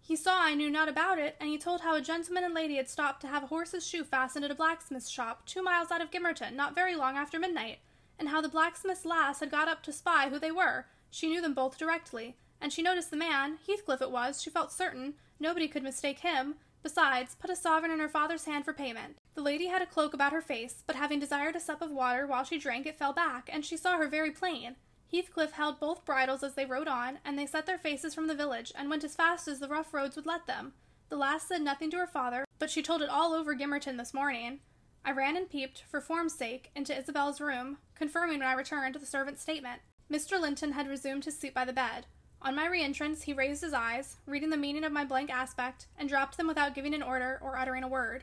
[0.00, 2.76] He saw I knew not about it, and he told how a gentleman and lady
[2.76, 6.00] had stopped to have a horse's shoe fastened at a blacksmith's shop two miles out
[6.00, 7.80] of Gimmerton not very long after midnight,
[8.16, 10.86] and how the blacksmith's lass had got up to spy who they were.
[11.10, 14.70] She knew them both directly, and she noticed the man, Heathcliff it was, she felt
[14.70, 16.54] certain, nobody could mistake him,
[16.86, 19.16] besides, put a sovereign in her father's hand for payment.
[19.34, 22.28] The lady had a cloak about her face, but having desired a sup of water
[22.28, 24.76] while she drank it fell back, and she saw her very plain.
[25.10, 28.36] Heathcliff held both bridles as they rode on, and they set their faces from the
[28.36, 30.74] village, and went as fast as the rough roads would let them.
[31.08, 34.14] The lass said nothing to her father, but she told it all over Gimmerton this
[34.14, 34.60] morning.
[35.04, 39.06] I ran and peeped, for form's sake, into Isabel's room, confirming when I returned the
[39.06, 39.80] servant's statement.
[40.08, 40.40] Mr.
[40.40, 42.06] Linton had resumed his seat by the bed.
[42.46, 46.08] On my re-entrance, he raised his eyes, reading the meaning of my blank aspect, and
[46.08, 48.22] dropped them without giving an order or uttering a word.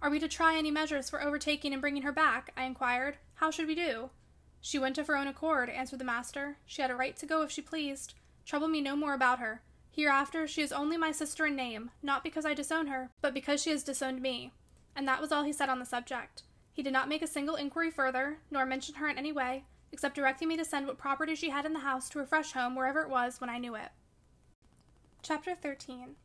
[0.00, 2.52] Are we to try any measures for overtaking and bringing her back?
[2.56, 3.16] I inquired.
[3.34, 4.10] How should we do?
[4.60, 6.58] She went of her own accord, answered the master.
[6.64, 8.14] She had a right to go if she pleased.
[8.44, 9.62] Trouble me no more about her.
[9.90, 13.60] Hereafter she is only my sister in name, not because I disown her, but because
[13.60, 14.52] she has disowned me.
[14.94, 16.44] And that was all he said on the subject.
[16.72, 19.64] He did not make a single inquiry further, nor mention her in any way,
[19.96, 22.52] except directing me to send what property she had in the house to her fresh
[22.52, 23.88] home wherever it was when I knew it.
[25.22, 26.16] Chapter 13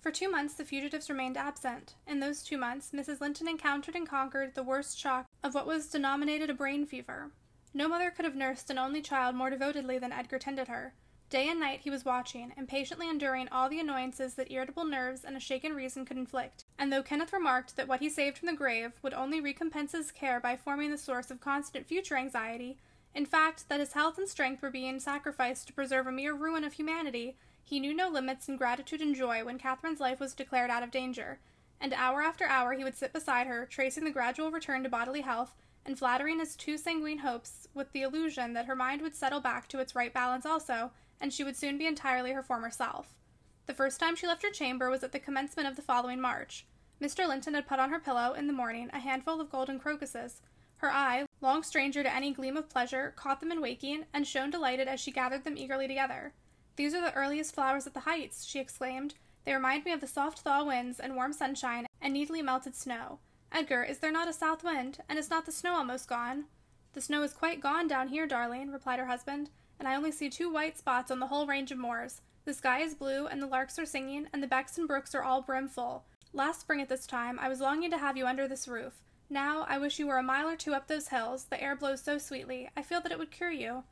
[0.00, 1.94] For two months the fugitives remained absent.
[2.08, 3.20] In those two months, Mrs.
[3.20, 7.30] Linton encountered and conquered the worst shock of what was denominated a brain fever.
[7.72, 10.94] No mother could have nursed an only child more devotedly than Edgar tended her.
[11.30, 15.36] Day and night he was watching, impatiently enduring all the annoyances that irritable nerves and
[15.36, 16.64] a shaken reason could inflict.
[16.80, 20.10] And though Kenneth remarked that what he saved from the grave would only recompense his
[20.10, 22.76] care by forming the source of constant future anxiety,
[23.14, 26.64] in fact, that his health and strength were being sacrificed to preserve a mere ruin
[26.64, 30.70] of humanity, he knew no limits in gratitude and joy when Catherine's life was declared
[30.70, 31.38] out of danger,
[31.80, 35.22] and hour after hour he would sit beside her, tracing the gradual return to bodily
[35.22, 35.54] health,
[35.86, 39.68] and flattering his too sanguine hopes with the illusion that her mind would settle back
[39.68, 40.90] to its right balance also,
[41.20, 43.14] and she would soon be entirely her former self.
[43.66, 46.66] The first time she left her chamber was at the commencement of the following March.
[47.00, 47.26] Mr.
[47.26, 50.42] Linton had put on her pillow, in the morning, a handful of golden crocuses.
[50.76, 54.50] Her eye, long stranger to any gleam of pleasure, caught them in waking, and shone
[54.50, 56.32] delighted as she gathered them eagerly together.
[56.76, 59.14] These are the earliest flowers at the Heights, she exclaimed.
[59.44, 63.18] They remind me of the soft thaw winds and warm sunshine and neatly melted snow.
[63.52, 66.46] Edgar, is there not a south wind, and is not the snow almost gone?
[66.94, 70.30] The snow is quite gone down here, darling, replied her husband, and I only see
[70.30, 72.22] two white spots on the whole range of moors.
[72.46, 75.22] The sky is blue, and the larks are singing, and the becks and brooks are
[75.22, 76.04] all brimful.
[76.32, 78.94] Last spring at this time I was longing to have you under this roof.
[79.30, 81.44] Now I wish you were a mile or two up those hills.
[81.44, 82.68] The air blows so sweetly.
[82.76, 83.84] I feel that it would cure you.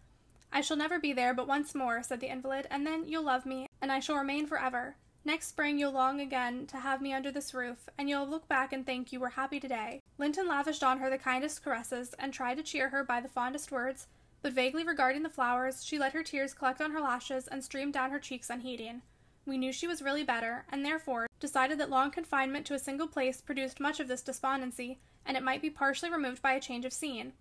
[0.52, 3.46] I shall never be there but once more, said the invalid, and then you'll love
[3.46, 4.96] me, and I shall remain forever.
[5.24, 8.72] Next spring you'll long again to have me under this roof, and you'll look back
[8.72, 10.00] and think you were happy today.
[10.18, 13.72] Linton lavished on her the kindest caresses, and tried to cheer her by the fondest
[13.72, 14.08] words,
[14.42, 17.90] but vaguely regarding the flowers, she let her tears collect on her lashes and stream
[17.90, 19.02] down her cheeks unheeding.
[19.46, 23.08] We knew she was really better, and therefore decided that long confinement to a single
[23.08, 26.84] place produced much of this despondency, and it might be partially removed by a change
[26.84, 27.32] of scene.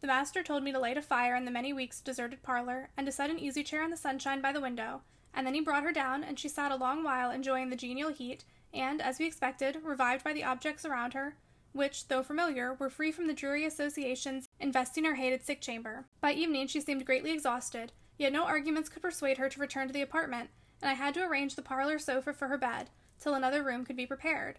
[0.00, 3.06] The master told me to light a fire in the many weeks deserted parlor, and
[3.06, 5.02] to set an easy chair in the sunshine by the window,
[5.34, 8.10] and then he brought her down, and she sat a long while enjoying the genial
[8.10, 11.36] heat, and, as we expected, revived by the objects around her,
[11.72, 16.06] which, though familiar, were free from the dreary associations investing her hated sick chamber.
[16.20, 19.92] By evening she seemed greatly exhausted, yet no arguments could persuade her to return to
[19.92, 20.50] the apartment,
[20.82, 22.90] and I had to arrange the parlor sofa for her bed,
[23.20, 24.58] till another room could be prepared.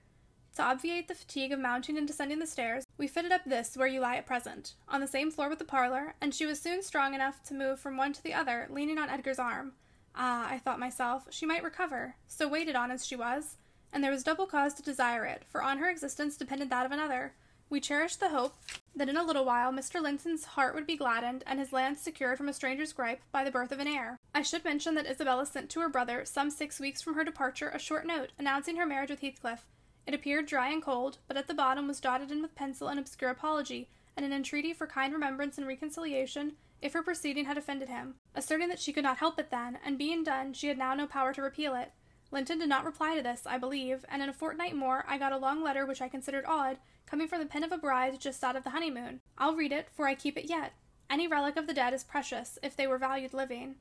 [0.56, 3.88] To obviate the fatigue of mounting and descending the stairs, we fitted up this where
[3.88, 6.84] you lie at present, on the same floor with the parlor, and she was soon
[6.84, 9.74] strong enough to move from one to the other, leaning on Edgar's arm.
[10.14, 13.56] Ah, I thought myself, she might recover, so waited on as she was,
[13.93, 16.91] and there was double cause to desire it, for on her existence depended that of
[16.91, 17.34] another.
[17.70, 18.58] We cherished the hope
[18.93, 20.02] that in a little while Mr.
[20.02, 23.52] Linton's heart would be gladdened and his lands secured from a stranger's gripe by the
[23.52, 24.20] birth of an heir.
[24.36, 27.70] I should mention that Isabella sent to her brother, some six weeks from her departure,
[27.70, 29.66] a short note announcing her marriage with Heathcliff.
[30.06, 32.97] It appeared dry and cold, but at the bottom was dotted in with pencil an
[32.97, 37.89] obscure apology, and an entreaty for kind remembrance and reconciliation if her proceeding had offended
[37.89, 40.95] him, asserting that she could not help it then, and being done, she had now
[40.95, 41.91] no power to repeal it.
[42.32, 45.34] Linton did not reply to this, I believe, and in a fortnight more I got
[45.34, 48.43] a long letter which I considered odd, coming from the pen of a bride just
[48.43, 49.20] out of the honeymoon.
[49.38, 50.74] I'll read it, for I keep it yet.
[51.10, 53.76] Any relic of the dead is precious, if they were valued living.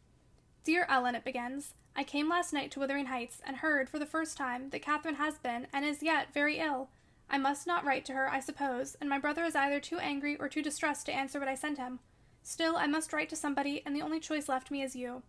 [0.63, 1.75] Dear Ellen, it begins.
[1.97, 5.15] I came last night to Wuthering Heights, and heard, for the first time, that Catherine
[5.15, 6.91] has been, and is yet, very ill.
[7.31, 10.37] I must not write to her, I suppose, and my brother is either too angry
[10.37, 12.01] or too distressed to answer what I send him.
[12.43, 15.23] Still, I must write to somebody, and the only choice left me is you.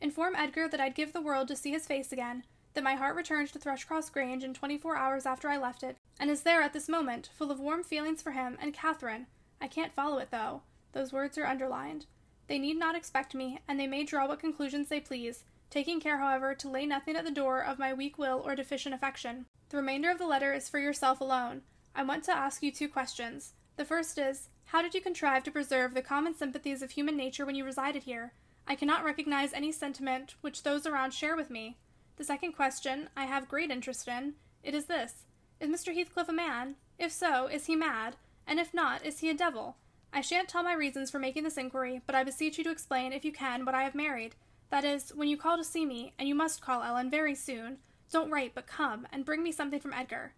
[0.00, 2.42] Inform Edgar that I'd give the world to see his face again,
[2.74, 5.96] that my heart returned to Thrushcross Grange in twenty four hours after I left it,
[6.18, 9.26] and is there at this moment, full of warm feelings for him and Catherine.
[9.60, 10.62] I can't follow it, though.
[10.92, 12.06] Those words are underlined.
[12.52, 16.18] They need not expect me, and they may draw what conclusions they please, taking care,
[16.18, 19.46] however, to lay nothing at the door of my weak will or deficient affection.
[19.70, 21.62] The remainder of the letter is for yourself alone.
[21.94, 23.54] I want to ask you two questions.
[23.76, 27.46] The first is, how did you contrive to preserve the common sympathies of human nature
[27.46, 28.34] when you resided here?
[28.66, 31.78] I cannot recognize any sentiment which those around share with me.
[32.16, 34.34] The second question I have great interest in.
[34.62, 35.24] It is this
[35.58, 35.94] Is Mr.
[35.94, 36.76] Heathcliff a man?
[36.98, 38.16] If so, is he mad?
[38.46, 39.76] And if not, is he a devil?
[40.12, 43.12] I shan't tell my reasons for making this inquiry, but I beseech you to explain,
[43.12, 44.34] if you can, what I have married.
[44.70, 47.78] That is, when you call to see me, and you must call, Ellen, very soon.
[48.10, 50.34] Don't write, but come, and bring me something from Edgar.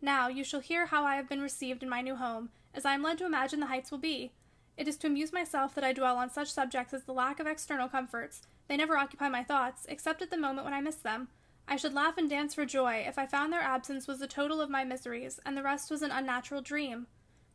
[0.00, 2.94] Now you shall hear how I have been received in my new home, as I
[2.94, 4.32] am led to imagine the heights will be.
[4.76, 7.46] It is to amuse myself that I dwell on such subjects as the lack of
[7.46, 11.28] external comforts, they never occupy my thoughts, except at the moment when I miss them.
[11.66, 14.60] I should laugh and dance for joy if I found their absence was the total
[14.60, 17.06] of my miseries, and the rest was an unnatural dream.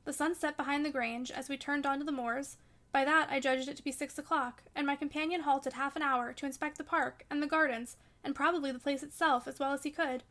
[0.06, 2.58] The sun set behind the grange as we turned on to the moors.
[2.92, 6.02] By that I judged it to be six o'clock, and my companion halted half an
[6.02, 9.74] hour to inspect the park and the gardens, and probably the place itself as well
[9.74, 10.24] as he could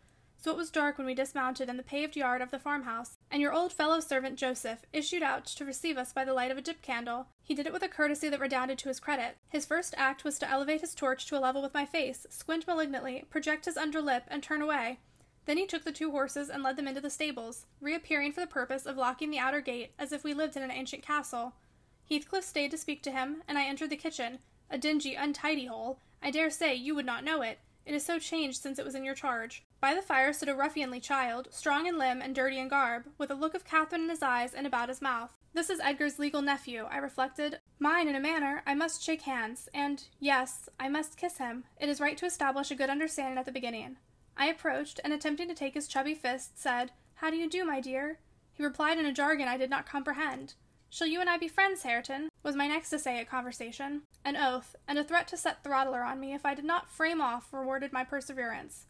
[0.43, 3.41] so it was dark when we dismounted in the paved yard of the farmhouse, and
[3.41, 6.61] your old fellow servant Joseph issued out to receive us by the light of a
[6.61, 7.29] dip candle.
[7.45, 9.37] He did it with a courtesy that redounded to his credit.
[9.49, 12.67] His first act was to elevate his torch to a level with my face, squint
[12.67, 14.99] malignantly, project his under lip, and turn away.
[15.45, 18.47] Then he took the two horses and led them into the stables, reappearing for the
[18.47, 21.55] purpose of locking the outer gate as if we lived in an ancient castle.
[22.09, 24.39] Heathcliff stayed to speak to him, and I entered the kitchen,
[24.71, 25.99] a dingy, untidy hole.
[26.23, 27.59] I dare say you would not know it.
[27.85, 29.65] It is so changed since it was in your charge.
[29.81, 33.31] By the fire stood a ruffianly child, strong in limb and dirty in garb, with
[33.31, 35.33] a look of Catherine in his eyes and about his mouth.
[35.53, 37.59] This is Edgar's legal nephew, I reflected.
[37.81, 38.63] Mine, in a manner.
[38.67, 41.65] I must shake hands, and, yes, I must kiss him.
[41.81, 43.97] It is right to establish a good understanding at the beginning.
[44.37, 47.81] I approached, and attempting to take his chubby fist, said, How do you do, my
[47.81, 48.19] dear?
[48.53, 50.55] He replied in a jargon I did not comprehend.
[50.91, 52.29] Shall you and I be friends, Hareton?
[52.43, 54.03] was my next essay at conversation.
[54.25, 57.21] An oath, and a threat to set Throttler on me if I did not frame
[57.21, 58.87] off, rewarded my perseverance.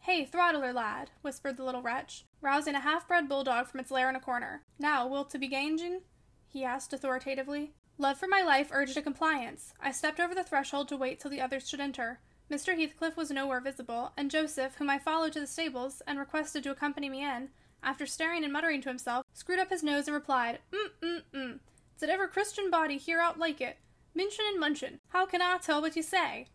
[0.00, 4.08] Hey, Throttler lad, whispered the little wretch, rousing a half bred bulldog from its lair
[4.08, 4.62] in a corner.
[4.78, 6.00] Now, wilt to be ganging?
[6.48, 7.74] he asked authoritatively.
[7.96, 9.74] Love for my life urged a compliance.
[9.78, 12.18] I stepped over the threshold to wait till the others should enter.
[12.50, 12.76] Mr.
[12.76, 16.70] Heathcliff was nowhere visible, and Joseph, whom I followed to the stables and requested to
[16.70, 17.50] accompany me in,
[17.82, 21.58] after staring and muttering to himself, screwed up his nose and replied, Mm, mm, mm.
[21.98, 23.78] Did ever Christian body hear out like it?
[24.14, 24.98] Minchin' and munchin'.
[25.10, 26.48] How can I tell what you say?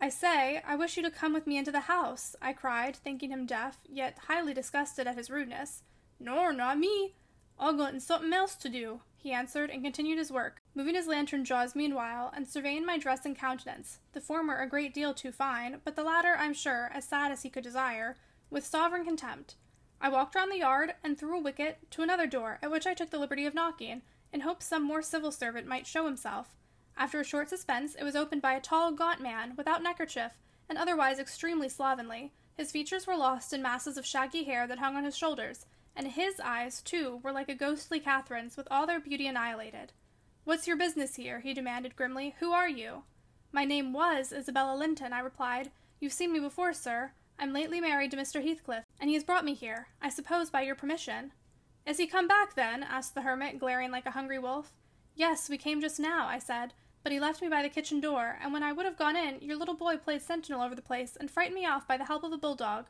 [0.00, 3.30] I say, I wish you to come with me into the house, I cried, thinking
[3.30, 5.84] him deaf, yet highly disgusted at his rudeness.
[6.18, 7.14] Nor, not me.
[7.58, 11.06] I'll go and something else to do, he answered, and continued his work, moving his
[11.06, 15.30] lantern jaws meanwhile, and surveying my dress and countenance, the former a great deal too
[15.30, 18.16] fine, but the latter, I'm sure, as sad as he could desire,
[18.50, 19.54] with sovereign contempt.
[20.00, 22.94] I walked round the yard, and through a wicket, to another door, at which I
[22.94, 24.02] took the liberty of knocking,
[24.32, 26.56] in hopes some more civil servant might show himself.
[26.96, 30.32] After a short suspense, it was opened by a tall, gaunt man, without neckerchief,
[30.68, 32.32] and otherwise extremely slovenly.
[32.56, 36.08] His features were lost in masses of shaggy hair that hung on his shoulders, and
[36.08, 39.92] his eyes, too, were like a ghostly Catherine's, with all their beauty annihilated.
[40.44, 41.40] What's your business here?
[41.40, 42.34] he demanded grimly.
[42.40, 43.04] Who are you?
[43.52, 45.70] My name was Isabella Linton, I replied.
[46.00, 47.12] You've seen me before, sir.
[47.38, 48.42] I'm lately married to Mr.
[48.42, 51.32] Heathcliff, and he has brought me here, I suppose by your permission.
[51.86, 52.82] Is he come back, then?
[52.82, 54.72] asked the hermit, glaring like a hungry wolf.
[55.14, 56.72] Yes, we came just now, I said,
[57.02, 59.40] but he left me by the kitchen door, and when I would have gone in,
[59.40, 62.24] your little boy played sentinel over the place and frightened me off by the help
[62.24, 62.86] of a bulldog.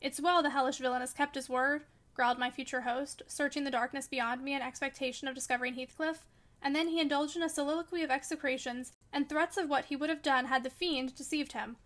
[0.00, 1.82] It's well the hellish villain has kept his word,
[2.16, 6.24] growled my future host, searching the darkness beyond me in expectation of discovering Heathcliff,
[6.62, 10.08] and then he indulged in a soliloquy of execrations and threats of what he would
[10.08, 11.76] have done had the fiend deceived him.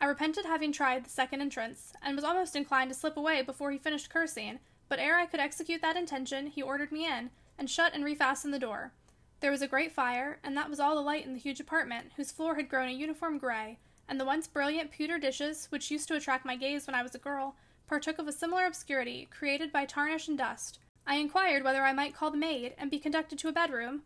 [0.00, 3.70] I repented having tried the second entrance, and was almost inclined to slip away before
[3.70, 4.58] he finished cursing,
[4.88, 8.52] but ere I could execute that intention, he ordered me in, and shut and refastened
[8.52, 8.92] the door.
[9.40, 12.12] There was a great fire, and that was all the light in the huge apartment,
[12.16, 13.78] whose floor had grown a uniform gray,
[14.08, 17.14] and the once brilliant pewter dishes, which used to attract my gaze when I was
[17.14, 17.54] a girl,
[17.86, 20.78] partook of a similar obscurity, created by tarnish and dust.
[21.06, 24.02] I inquired whether I might call the maid, and be conducted to a bedroom.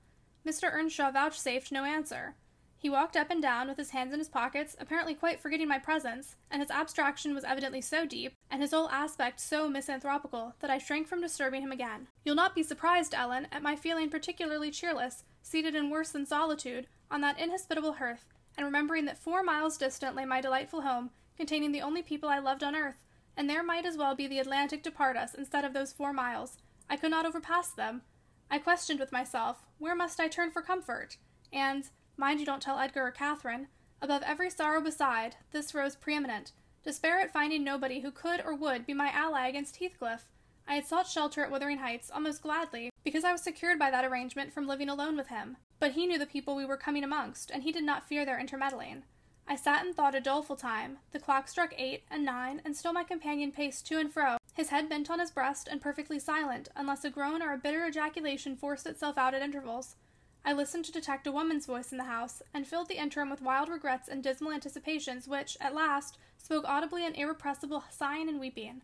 [0.47, 0.73] Mr.
[0.73, 2.35] Earnshaw vouchsafed no answer.
[2.81, 5.81] He walked up and down with his hands in his pockets, apparently quite forgetting my
[5.81, 10.71] presence, and his abstraction was evidently so deep, and his whole aspect so misanthropical, that
[10.71, 12.07] I shrank from disturbing him again.
[12.25, 16.87] You'll not be surprised, Ellen, at my feeling particularly cheerless, seated in worse than solitude,
[17.11, 18.27] on that inhospitable hearth,
[18.57, 22.39] and remembering that four miles distant lay my delightful home, containing the only people I
[22.39, 23.05] loved on earth,
[23.39, 26.13] and there might as well be the Atlantic to part us instead of those four
[26.13, 26.59] miles.
[26.91, 28.03] I could not overpass them.
[28.51, 31.17] I questioned with myself, where must I turn for comfort?
[31.53, 31.89] And,
[32.21, 33.69] Mind you don't tell Edgar or Catherine.
[34.03, 36.51] Above every sorrow beside, this rose preeminent.
[36.83, 40.25] Despair at finding nobody who could or would be my ally against Heathcliff.
[40.67, 44.05] I had sought shelter at Wuthering Heights almost gladly, because I was secured by that
[44.05, 45.59] arrangement from living alone with him.
[45.79, 48.41] But he knew the people we were coming amongst, and he did not fear their
[48.41, 49.05] intermeddling.
[49.51, 50.99] I sat and thought a doleful time.
[51.13, 54.69] The clock struck eight and nine, and still my companion paced to and fro, his
[54.69, 58.57] head bent on his breast and perfectly silent, unless a groan or a bitter ejaculation
[58.57, 59.97] forced itself out at intervals.
[60.45, 63.41] I listened to detect a woman's voice in the house, and filled the interim with
[63.41, 68.83] wild regrets and dismal anticipations, which, at last, spoke audibly in irrepressible sighing and weeping.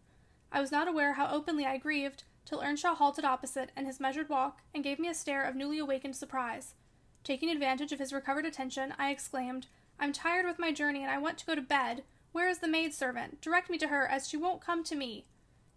[0.50, 4.30] I was not aware how openly I grieved, till Earnshaw halted opposite in his measured
[4.30, 6.74] walk, and gave me a stare of newly awakened surprise.
[7.22, 9.66] Taking advantage of his recovered attention, I exclaimed,
[9.98, 12.04] I'm tired with my journey, and I want to go to bed.
[12.32, 13.40] Where is the maid servant?
[13.40, 15.26] Direct me to her, as she won't come to me.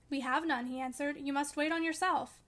[0.10, 1.18] We have none, he answered.
[1.20, 2.42] You must wait on yourself.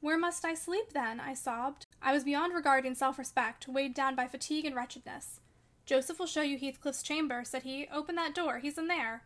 [0.00, 1.18] Where must I sleep, then?
[1.18, 1.86] I sobbed.
[2.02, 5.40] I was beyond regarding self respect, weighed down by fatigue and wretchedness.
[5.86, 7.88] Joseph will show you Heathcliff's chamber, said he.
[7.92, 9.22] Open that door, he's in there.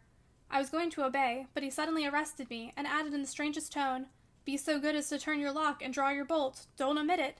[0.51, 3.73] I was going to obey, but he suddenly arrested me, and added in the strangest
[3.73, 4.07] tone,
[4.45, 6.67] Be so good as to turn your lock and draw your bolt.
[6.77, 7.39] Don't omit it.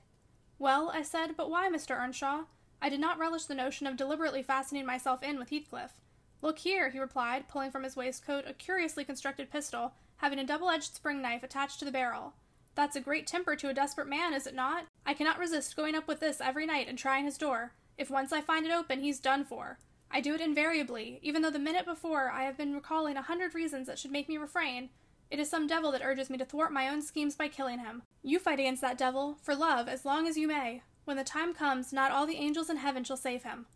[0.59, 1.99] Well, I said, but why, Mr.
[1.99, 2.43] Earnshaw?
[2.83, 6.01] I did not relish the notion of deliberately fastening myself in with Heathcliff.
[6.43, 10.71] Look here, he replied, pulling from his waistcoat a curiously constructed pistol, having a double
[10.71, 12.35] edged spring knife attached to the barrel.
[12.75, 14.87] That's a great temper to a desperate man, is it not?
[15.05, 17.73] I cannot resist going up with this every night and trying his door.
[17.99, 19.79] If once I find it open, he's done for.
[20.11, 23.55] I do it invariably, even though the minute before I have been recalling a hundred
[23.55, 24.89] reasons that should make me refrain.
[25.31, 28.03] It is some devil that urges me to thwart my own schemes by killing him.
[28.23, 30.83] You fight against that devil, for love, as long as you may.
[31.05, 33.67] When the time comes, not all the angels in heaven shall save him.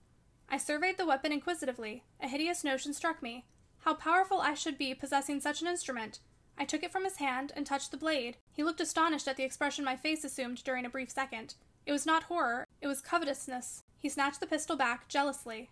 [0.49, 2.05] I surveyed the weapon inquisitively.
[2.21, 3.45] A hideous notion struck me.
[3.81, 6.21] How powerful I should be possessing such an instrument.
[6.57, 8.37] I took it from his hand and touched the blade.
[8.53, 11.55] He looked astonished at the expression my face assumed during a brief second.
[11.87, 13.83] It was not horror, it was covetousness.
[13.99, 15.71] He snatched the pistol back jealously,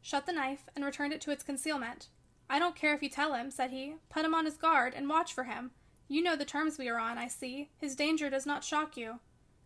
[0.00, 2.08] shut the knife, and returned it to its concealment.
[2.48, 3.94] I don't care if you tell him, said he.
[4.10, 5.72] Put him on his guard and watch for him.
[6.08, 7.70] You know the terms we are on, I see.
[7.78, 9.20] His danger does not shock you.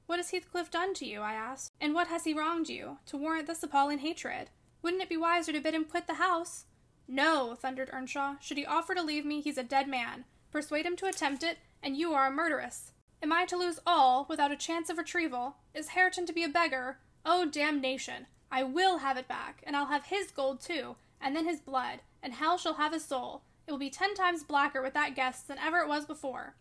[0.06, 1.20] What has Heathcliff done to you?
[1.20, 1.72] I asked.
[1.80, 4.50] And what has he wronged you, to warrant this appalling hatred?
[4.82, 6.66] Wouldn't it be wiser to bid him quit the house?
[7.08, 8.36] No, thundered Earnshaw.
[8.40, 10.24] Should he offer to leave me, he's a dead man.
[10.52, 12.92] Persuade him to attempt it, and you are a murderess.
[13.22, 15.56] Am I to lose all without a chance of retrieval?
[15.74, 16.98] Is Hareton to be a beggar?
[17.24, 18.26] Oh, damnation!
[18.50, 22.00] I will have it back, and I'll have his gold too, and then his blood,
[22.22, 23.42] and hell shall have his soul.
[23.66, 26.54] It will be ten times blacker with that guest than ever it was before.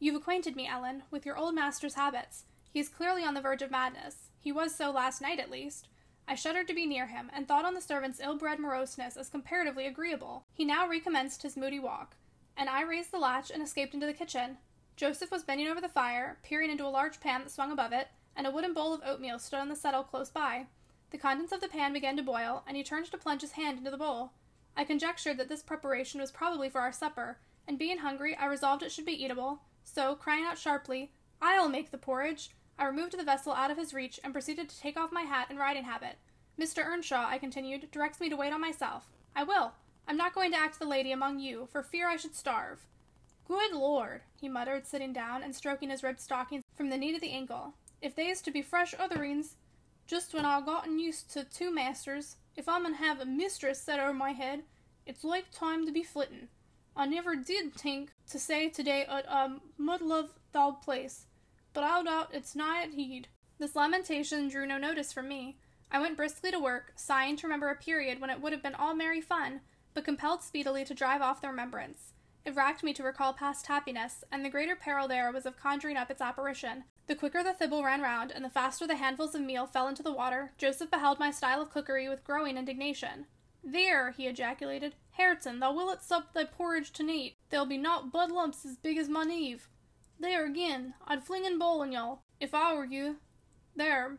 [0.00, 2.44] You've acquainted me, Ellen, with your old master's habits.
[2.74, 4.30] He is clearly on the verge of madness.
[4.36, 5.86] He was so last night, at least.
[6.26, 9.28] I shuddered to be near him, and thought on the servant's ill bred moroseness as
[9.28, 10.44] comparatively agreeable.
[10.52, 12.16] He now recommenced his moody walk,
[12.56, 14.58] and I raised the latch and escaped into the kitchen.
[14.96, 18.08] Joseph was bending over the fire, peering into a large pan that swung above it,
[18.34, 20.66] and a wooden bowl of oatmeal stood on the settle close by.
[21.10, 23.78] The contents of the pan began to boil, and he turned to plunge his hand
[23.78, 24.32] into the bowl.
[24.76, 28.82] I conjectured that this preparation was probably for our supper, and being hungry, I resolved
[28.82, 33.24] it should be eatable, so, crying out sharply, I'll make the porridge, I removed the
[33.24, 36.16] vessel out of his reach and proceeded to take off my hat and riding habit.
[36.58, 36.84] Mr.
[36.84, 39.08] Earnshaw, I continued, directs me to wait on myself.
[39.34, 39.72] I will.
[40.06, 42.86] I'm not going to act the lady among you, for fear I should starve.
[43.46, 47.20] Good Lord, he muttered, sitting down and stroking his ribbed stockings from the knee to
[47.20, 47.74] the ankle.
[48.00, 49.54] If they is to be fresh otherings,
[50.06, 53.98] just when I've gotten used to two masters, if I'm to have a mistress set
[53.98, 54.62] over my head,
[55.06, 56.48] it's like time to be flittin'.
[56.96, 61.26] I never did think to say today at a mud-love thou place,
[61.74, 63.28] but I'll doubt it's at heed.
[63.58, 65.58] This lamentation drew no notice from me.
[65.90, 68.74] I went briskly to work, sighing to remember a period when it would have been
[68.74, 69.60] all merry fun,
[69.92, 72.12] but compelled speedily to drive off the remembrance.
[72.44, 75.96] It racked me to recall past happiness, and the greater peril there was of conjuring
[75.96, 76.84] up its apparition.
[77.06, 80.02] The quicker the thimble ran round, and the faster the handfuls of meal fell into
[80.02, 83.26] the water, Joseph beheld my style of cookery with growing indignation.
[83.62, 87.36] There, he ejaculated, Hareton, thou willet sup thy porridge to neat.
[87.48, 89.68] There'll be not bud lumps as big as my Neve.
[90.24, 93.16] There again, I'd fling and bowl on y'all, if I were you.
[93.76, 94.16] There,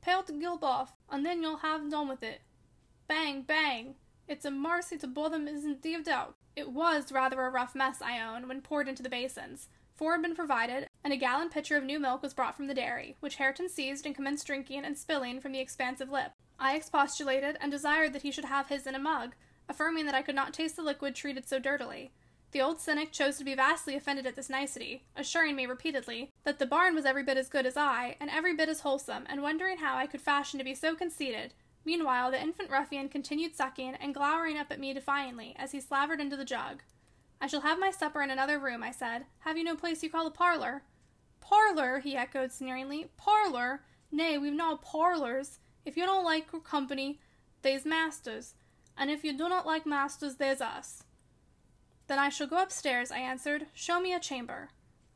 [0.00, 2.42] pale the gilp off, and then you'll have done with it.
[3.08, 3.96] Bang, bang!
[4.28, 6.36] It's a mercy to both isn't thieved out.
[6.54, 9.68] It was rather a rough mess, I own, when poured into the basins.
[9.96, 12.72] Four had been provided, and a gallon pitcher of new milk was brought from the
[12.72, 16.30] dairy, which Hareton seized and commenced drinking and spilling from the expansive lip.
[16.60, 19.34] I expostulated, and desired that he should have his in a mug,
[19.68, 22.12] affirming that I could not taste the liquid treated so dirtily.
[22.52, 26.58] The old cynic chose to be vastly offended at this nicety, assuring me repeatedly that
[26.58, 29.42] the barn was every bit as good as I, and every bit as wholesome, and
[29.42, 31.54] wondering how I could fashion to be so conceited.
[31.84, 36.20] Meanwhile, the infant ruffian continued sucking and glowering up at me defiantly as he slavered
[36.20, 36.82] into the jug.
[37.40, 39.24] I shall have my supper in another room, I said.
[39.40, 40.82] Have you no place you call a parlor?
[41.40, 43.08] Parlor, he echoed sneeringly.
[43.16, 43.80] Parlor?
[44.12, 45.58] Nay, we've no parlors.
[45.86, 47.18] If you don't like company,
[47.62, 48.54] there's masters,
[48.96, 51.04] and if you do not like masters, there's us.
[52.12, 53.68] Then I shall go upstairs, I answered.
[53.72, 54.68] Show me a chamber.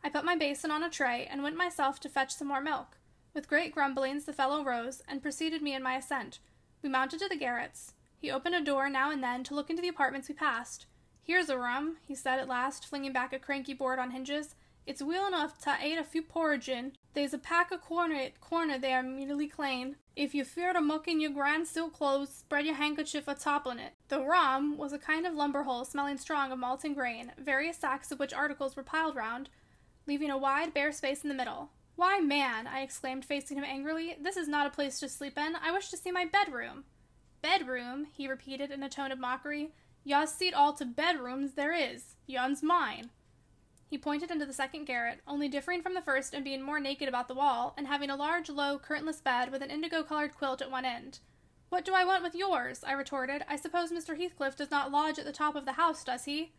[0.03, 2.97] I put my basin on a tray and went myself to fetch some more milk.
[3.35, 6.39] With great grumblings, the fellow rose and preceded me in my ascent.
[6.81, 7.93] We mounted to the garrets.
[8.19, 10.87] He opened a door now and then to look into the apartments we passed.
[11.23, 14.55] Here's a room, he said at last, flinging back a cranky board on hinges.
[14.87, 16.93] It's weel enough to ate a few porridge in.
[17.13, 19.97] There's a pack of cornet corner there immediately clane.
[20.17, 23.79] If you fear to muck in your grand silk clothes, spread your handkerchief atop on
[23.79, 23.93] it.
[24.09, 27.77] The room was a kind of lumber hole smelling strong of malt and grain, various
[27.77, 29.51] sacks of which articles were piled round,
[30.07, 31.69] leaving a wide bare space in the middle.
[31.97, 35.55] Why, man, I exclaimed, facing him angrily, this is not a place to sleep in.
[35.55, 36.85] I wish to see my bedroom.
[37.43, 39.75] Bedroom, he repeated in a tone of mockery.
[40.03, 42.15] Ya's seat all to bedrooms there is.
[42.27, 43.11] Yon's mine.
[43.89, 47.09] He pointed into the second garret, only differing from the first in being more naked
[47.09, 50.61] about the wall, and having a large, low, curtainless bed with an indigo colored quilt
[50.61, 51.21] at one end.
[51.69, 52.83] What do I want with yours?
[52.85, 53.45] I retorted.
[53.49, 54.17] I suppose Mr.
[54.17, 56.53] Heathcliff does not lodge at the top of the house, does he?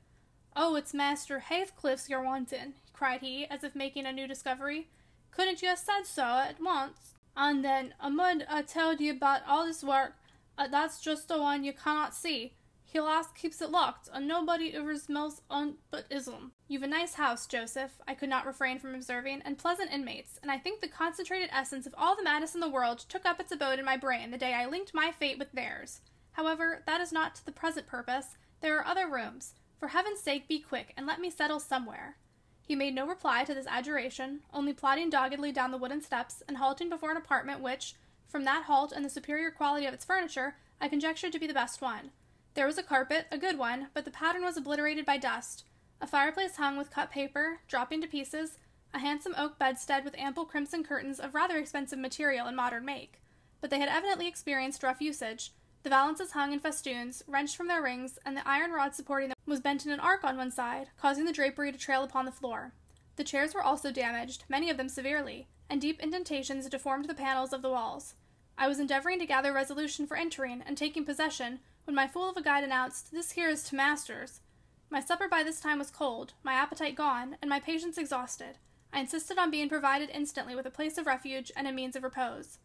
[0.55, 4.89] Oh, it's Master Heathcliff's you're wantin', cried he, as if making a new discovery.
[5.32, 7.13] Couldn't you have said so at once?
[7.36, 10.15] And then, a mud I telled you about all this work,
[10.57, 12.53] uh, that's just the one you cannot see.
[12.89, 16.53] He last keeps it locked, and nobody ever smells on but ism.
[16.69, 20.49] You've a nice house, Joseph, I could not refrain from observing, and pleasant inmates, and
[20.49, 23.51] I think the concentrated essence of all the madness in the world took up its
[23.51, 25.99] abode in my brain the day I linked my fate with theirs.
[26.31, 28.38] However, that is not to the present purpose.
[28.61, 29.55] There are other rooms.
[29.77, 32.15] For heaven's sake, be quick, and let me settle somewhere.
[32.61, 36.55] He made no reply to this adjuration, only plodding doggedly down the wooden steps, and
[36.55, 37.95] halting before an apartment which,
[38.27, 41.53] from that halt and the superior quality of its furniture, I conjectured to be the
[41.53, 42.11] best one.
[42.58, 45.64] There was a carpet, a good one, but the pattern was obliterated by dust.
[46.01, 48.58] A fireplace hung with cut paper, dropping to pieces,
[48.95, 53.22] a handsome oak bedstead with ample crimson curtains of rather expensive material and modern make.
[53.62, 55.51] But they had evidently experienced rough usage,
[55.84, 59.38] The valances hung in festoons, wrenched from their rings, and the iron rod supporting them
[59.45, 62.32] was bent in an arc on one side, causing the drapery to trail upon the
[62.32, 62.74] floor.
[63.18, 67.53] The chairs were also damaged, many of them severely, and deep indentations deformed the panels
[67.53, 68.16] of the walls.
[68.58, 72.35] I was endeavoring to gather resolution for entering and taking possession when my fool of
[72.35, 74.41] a guide announced, This here is to masters.
[74.89, 78.57] My supper by this time was cold, my appetite gone, and my patience exhausted.
[78.91, 82.03] I insisted on being provided instantly with a place of refuge and a means of
[82.03, 82.59] repose.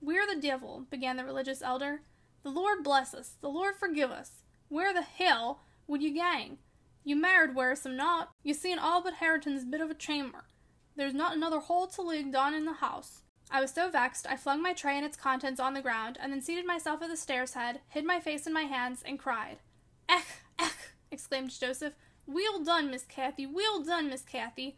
[0.00, 2.02] Where the devil, began the religious elder.
[2.42, 4.42] The Lord bless us, the Lord forgive us.
[4.68, 6.58] Where the hell would you gang?
[7.02, 8.28] You married wearisome not.
[8.42, 10.44] You seen all but Hareton's bit of a chamber.
[10.96, 13.22] There's not another hole to lig down in the house.
[13.52, 16.32] I was so vexed, I flung my tray and its contents on the ground, and
[16.32, 19.58] then seated myself at the stairs head, hid my face in my hands, and cried.
[20.08, 20.26] Ech,
[20.58, 21.94] ech, exclaimed Joseph.
[22.26, 24.76] Weel done, Miss Cathy, weel done, Miss Cathy.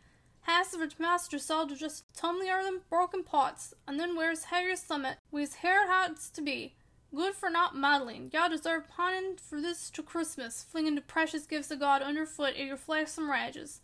[0.49, 5.19] Hasselford's master saw to just tumly o'er them broken pots, and then where's Harry Summit,
[5.31, 6.75] we's hair hats to be.
[7.15, 8.31] Good for not maddling.
[8.33, 12.67] Ya deserve panin for this to Christmas, flinging the precious gifts of God underfoot at
[12.67, 13.81] your flaxen rages.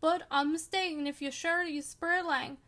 [0.00, 2.58] But I'm mistaken if you're sure you spur lang.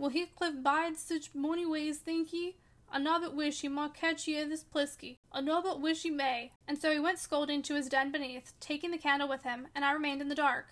[0.00, 2.56] Will Heathcliff bide such mony ways, think ye?
[2.90, 5.18] I nobbut wish he might catch ye this plisky.
[5.30, 6.52] I nobbut wish he may.
[6.66, 9.84] And so he went scolding to his den beneath, taking the candle with him, and
[9.84, 10.68] I remained in the dark.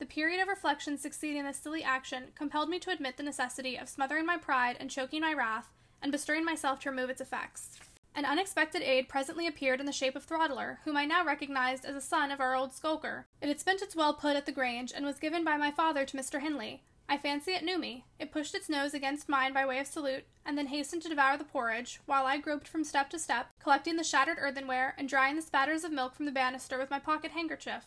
[0.00, 3.88] The period of reflection succeeding this silly action compelled me to admit the necessity of
[3.88, 5.68] smothering my pride and choking my wrath,
[6.02, 7.78] and bestirring myself to remove its effects.
[8.16, 11.94] An unexpected aid presently appeared in the shape of Throttler, whom I now recognized as
[11.94, 13.26] a son of our old skulker.
[13.40, 16.04] It had spent its well put at the Grange, and was given by my father
[16.04, 16.40] to Mr.
[16.40, 16.82] Hindley.
[17.12, 18.06] I fancy it knew me.
[18.18, 21.36] It pushed its nose against mine by way of salute, and then hastened to devour
[21.36, 25.36] the porridge, while I groped from step to step, collecting the shattered earthenware and drying
[25.36, 27.84] the spatters of milk from the banister with my pocket handkerchief.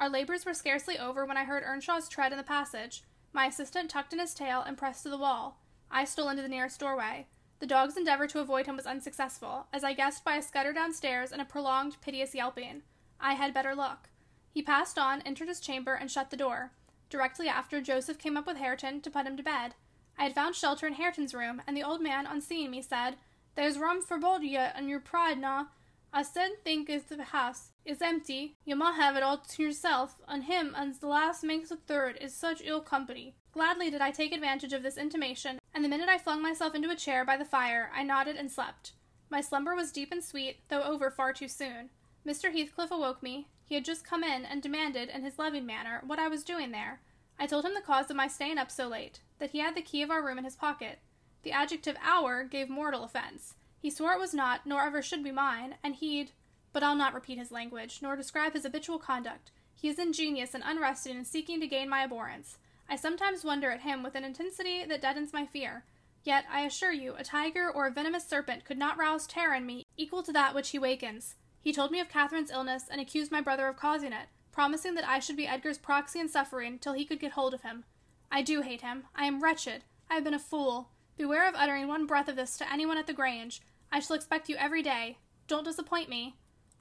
[0.00, 3.04] Our labors were scarcely over when I heard Earnshaw's tread in the passage.
[3.32, 5.60] My assistant tucked in his tail and pressed to the wall.
[5.88, 7.28] I stole into the nearest doorway.
[7.60, 11.30] The dog's endeavor to avoid him was unsuccessful, as I guessed by a scutter downstairs
[11.30, 12.82] and a prolonged, piteous yelping.
[13.20, 14.08] I had better look.
[14.50, 16.72] He passed on, entered his chamber, and shut the door.
[17.10, 19.74] Directly after, Joseph came up with Hareton to put him to bed.
[20.18, 23.16] I had found shelter in Hareton's room, and the old man, on seeing me, said,
[23.54, 25.66] There's room for both yet, and your pride, na.
[26.12, 30.16] I said think as the house is empty, you might have it all to yourself,
[30.28, 33.34] and him as the last makes a third is such ill company.
[33.50, 36.90] Gladly did I take advantage of this intimation, and the minute I flung myself into
[36.90, 38.92] a chair by the fire, I nodded and slept.
[39.28, 41.90] My slumber was deep and sweet, though over far too soon.
[42.24, 42.52] Mr.
[42.52, 43.48] Heathcliff awoke me.
[43.64, 46.70] He had just come in and demanded, in his loving manner, what I was doing
[46.70, 47.00] there.
[47.38, 49.82] I told him the cause of my staying up so late, that he had the
[49.82, 50.98] key of our room in his pocket.
[51.42, 53.54] The adjective our gave mortal offense.
[53.80, 56.32] He swore it was not, nor ever should be mine, and he'd
[56.74, 59.52] but I'll not repeat his language, nor describe his habitual conduct.
[59.74, 62.58] He is ingenious and unrested in seeking to gain my abhorrence.
[62.90, 65.84] I sometimes wonder at him with an intensity that deadens my fear.
[66.24, 69.66] Yet, I assure you, a tiger or a venomous serpent could not rouse terror in
[69.66, 71.36] me equal to that which he wakens.
[71.64, 75.08] He told me of Catherine's illness and accused my brother of causing it, promising that
[75.08, 77.84] I should be Edgar's proxy in suffering till he could get hold of him.
[78.30, 79.04] I do hate him.
[79.16, 79.84] I am wretched.
[80.10, 80.90] I have been a fool.
[81.16, 83.62] Beware of uttering one breath of this to anyone at the Grange.
[83.90, 85.16] I shall expect you every day.
[85.48, 86.36] Don't disappoint me.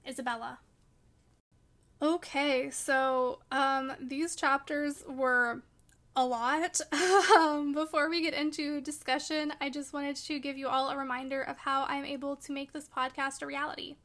[0.05, 0.59] Isabella.
[2.01, 5.63] Okay, so um, these chapters were
[6.13, 6.81] a lot.
[7.37, 11.41] um, before we get into discussion, I just wanted to give you all a reminder
[11.41, 13.95] of how I'm able to make this podcast a reality.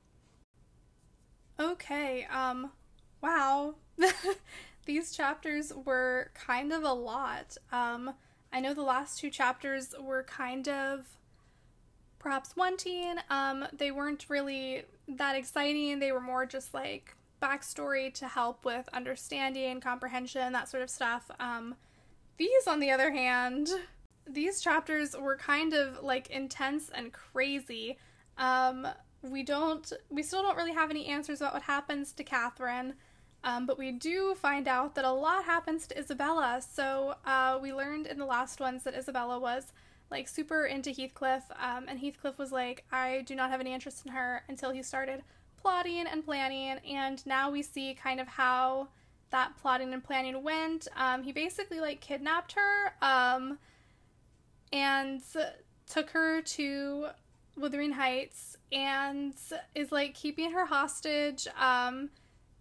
[1.60, 2.70] Okay, um,
[3.20, 3.74] wow.
[4.86, 7.56] These chapters were kind of a lot.
[7.72, 8.14] Um,
[8.52, 11.06] I know the last two chapters were kind of
[12.18, 13.16] perhaps wanting.
[13.28, 15.98] Um, they weren't really that exciting.
[15.98, 21.30] They were more just like backstory to help with understanding, comprehension, that sort of stuff.
[21.40, 21.74] Um,
[22.36, 23.68] these, on the other hand,
[24.26, 27.98] these chapters were kind of like intense and crazy.
[28.36, 28.86] Um,
[29.22, 32.94] we don't, we still don't really have any answers about what happens to Catherine.
[33.44, 36.60] Um, but we do find out that a lot happens to Isabella.
[36.60, 39.72] So uh, we learned in the last ones that Isabella was
[40.10, 44.06] like super into Heathcliff, um, and Heathcliff was like, I do not have any interest
[44.06, 45.22] in her until he started
[45.60, 48.88] plotting and planning, and now we see kind of how
[49.30, 50.88] that plotting and planning went.
[50.96, 53.58] Um, he basically like kidnapped her, um,
[54.72, 55.20] and
[55.86, 57.08] took her to
[57.56, 59.34] Wuthering Heights, and
[59.74, 61.46] is like keeping her hostage.
[61.60, 62.10] Um,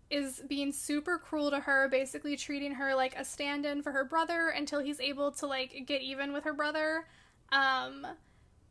[0.09, 4.05] is being super cruel to her, basically treating her like a stand in for her
[4.05, 7.05] brother until he's able to like get even with her brother.
[7.51, 8.07] Um,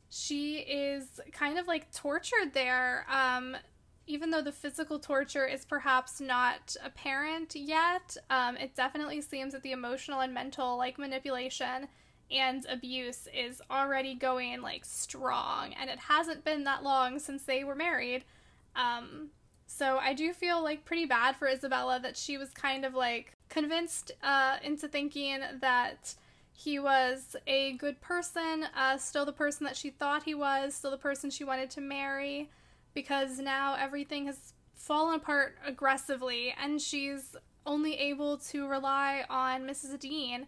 [0.08, 3.06] she is kind of like tortured there.
[3.12, 3.56] Um,
[4.06, 9.62] even though the physical torture is perhaps not apparent yet, um, it definitely seems that
[9.62, 11.88] the emotional and mental like manipulation
[12.30, 17.62] and abuse is already going like strong and it hasn't been that long since they
[17.64, 18.24] were married
[18.74, 19.30] Um,
[19.66, 23.32] so I do feel like pretty bad for Isabella that she was kind of like
[23.48, 26.14] convinced uh, into thinking that
[26.52, 30.90] he was a good person, uh, still the person that she thought he was, still
[30.90, 32.48] the person she wanted to marry,
[32.94, 39.98] because now everything has fallen apart aggressively and she's only able to rely on Mrs.
[39.98, 40.46] Dean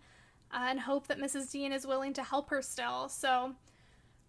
[0.53, 1.51] and hope that Mrs.
[1.51, 3.09] Dean is willing to help her still.
[3.09, 3.55] So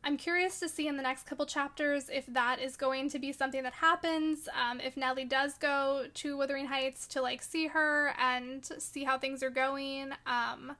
[0.04, 3.32] I'm curious to see in the next couple chapters if that is going to be
[3.32, 4.48] something that happens.
[4.54, 9.18] Um, if Nelly does go to Wuthering Heights to like see her and see how
[9.18, 10.12] things are going.
[10.26, 10.76] Um,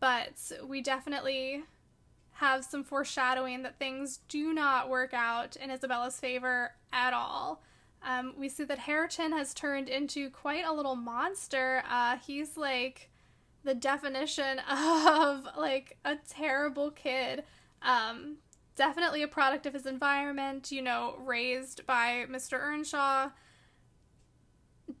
[0.00, 1.64] but we definitely
[2.32, 7.62] have some foreshadowing that things do not work out in Isabella's favor at all.
[8.02, 11.82] Um, we see that Hareton has turned into quite a little monster.
[11.88, 13.10] Uh, he's like
[13.66, 17.44] the definition of like a terrible kid.
[17.82, 18.36] Um,
[18.76, 22.58] definitely a product of his environment, you know, raised by Mr.
[22.58, 23.30] Earnshaw.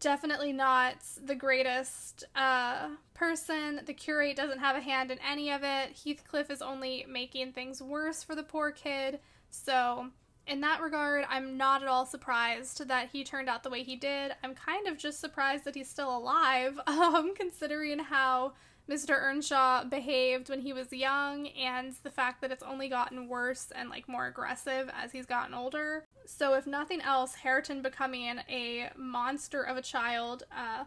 [0.00, 3.80] Definitely not the greatest uh, person.
[3.86, 5.96] The curate doesn't have a hand in any of it.
[6.04, 9.20] Heathcliff is only making things worse for the poor kid.
[9.48, 10.08] So,
[10.46, 13.96] in that regard, I'm not at all surprised that he turned out the way he
[13.96, 14.32] did.
[14.44, 18.52] I'm kind of just surprised that he's still alive, um, considering how
[18.88, 19.20] Mr.
[19.20, 23.90] Earnshaw behaved when he was young and the fact that it's only gotten worse and
[23.90, 26.04] like more aggressive as he's gotten older.
[26.24, 30.84] So if nothing else, Hareton becoming a monster of a child uh,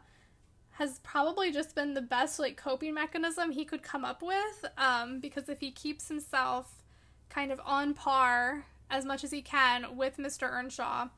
[0.71, 5.19] has probably just been the best like coping mechanism he could come up with um,
[5.19, 6.83] because if he keeps himself
[7.29, 10.51] kind of on par as much as he can with Mr.
[10.51, 11.09] Earnshaw,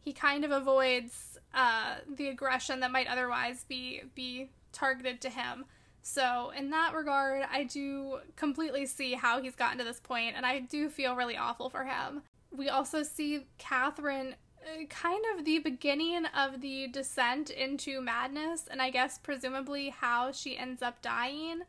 [0.00, 5.64] he kind of avoids uh, the aggression that might otherwise be be targeted to him.
[6.02, 10.46] So, in that regard, I do completely see how he's gotten to this point, and
[10.46, 12.22] I do feel really awful for him.
[12.56, 18.80] We also see Catherine uh, kind of the beginning of the descent into madness, and
[18.80, 21.62] I guess presumably how she ends up dying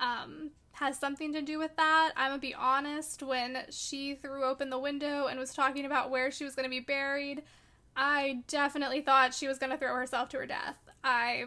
[0.00, 2.12] um, has something to do with that.
[2.16, 6.30] I'm gonna be honest, when she threw open the window and was talking about where
[6.30, 7.42] she was gonna be buried,
[7.96, 10.76] I definitely thought she was gonna throw herself to her death.
[11.02, 11.44] I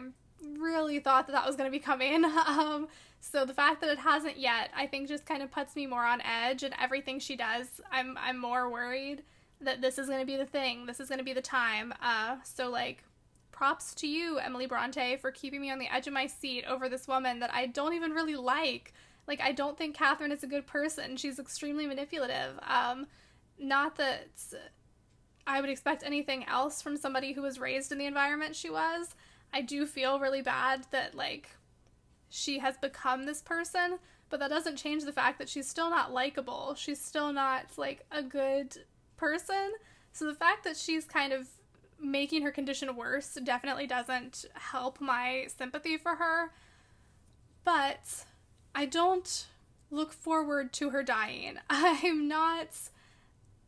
[0.58, 2.24] really thought that that was to be coming.
[2.46, 2.88] Um,
[3.20, 6.04] so the fact that it hasn't yet, I think, just kind of puts me more
[6.04, 6.62] on edge.
[6.62, 9.22] And everything she does, I'm I'm more worried
[9.60, 10.86] that this is to be the thing.
[10.86, 11.92] This is to be the time.
[12.02, 13.04] Uh, so like,
[13.52, 16.88] props to you, Emily Bronte, for keeping me on the edge of my seat over
[16.88, 18.94] this woman that I don't even really like.
[19.30, 21.16] Like, I don't think Catherine is a good person.
[21.16, 22.58] She's extremely manipulative.
[22.68, 23.06] Um,
[23.60, 24.26] not that
[25.46, 29.14] I would expect anything else from somebody who was raised in the environment she was.
[29.52, 31.50] I do feel really bad that like
[32.28, 34.00] she has become this person,
[34.30, 36.74] but that doesn't change the fact that she's still not likable.
[36.76, 38.78] She's still not like a good
[39.16, 39.74] person.
[40.10, 41.46] So the fact that she's kind of
[42.00, 46.50] making her condition worse definitely doesn't help my sympathy for her.
[47.62, 48.24] But
[48.74, 49.46] I don't
[49.90, 51.58] look forward to her dying.
[51.70, 52.68] I'm not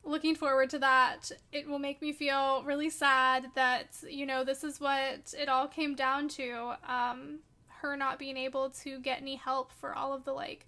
[0.05, 1.31] looking forward to that.
[1.53, 5.69] It will make me feel really sad that, you know, this is what it all
[5.69, 6.75] came down to.
[6.87, 7.41] Um,
[7.83, 10.67] her not being able to get any help for all of the like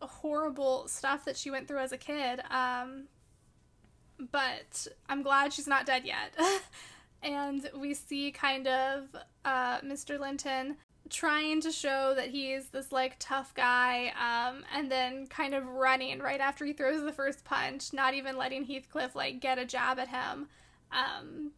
[0.00, 2.40] horrible stuff that she went through as a kid.
[2.50, 3.04] Um,
[4.30, 6.34] but I'm glad she's not dead yet.
[7.22, 9.08] and we see kind of
[9.44, 10.18] uh, Mr.
[10.18, 10.76] Linton
[11.10, 16.18] trying to show that he's this like tough guy um, and then kind of running
[16.20, 19.98] right after he throws the first punch not even letting heathcliff like get a jab
[19.98, 20.48] at him.
[20.92, 21.52] Um,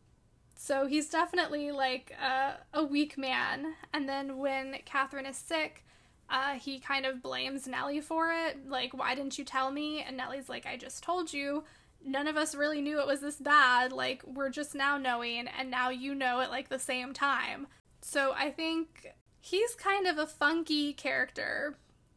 [0.57, 3.75] so he's definitely like a, a weak man.
[3.93, 5.85] And then when catherine is sick
[6.29, 8.69] uh, he kind of blames nelly for it.
[8.69, 10.03] Like why didn't you tell me?
[10.03, 11.65] And nelly's like i just told you.
[12.03, 13.93] None of us really knew it was this bad.
[13.93, 17.67] Like we're just now knowing and now you know at like the same time.
[18.03, 21.77] So i think he's kind of a funky character.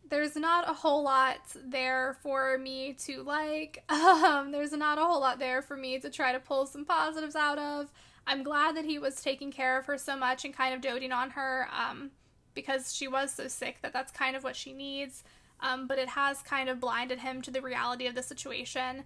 [0.10, 3.84] There's not a whole lot there for me to like.
[3.90, 7.36] Um, there's not a whole lot there for me to try to pull some positives
[7.36, 7.92] out of.
[8.26, 11.12] I'm glad that he was taking care of her so much and kind of doting
[11.12, 12.12] on her um,
[12.54, 15.24] because she was so sick that that's kind of what she needs.
[15.60, 19.04] Um, but it has kind of blinded him to the reality of the situation.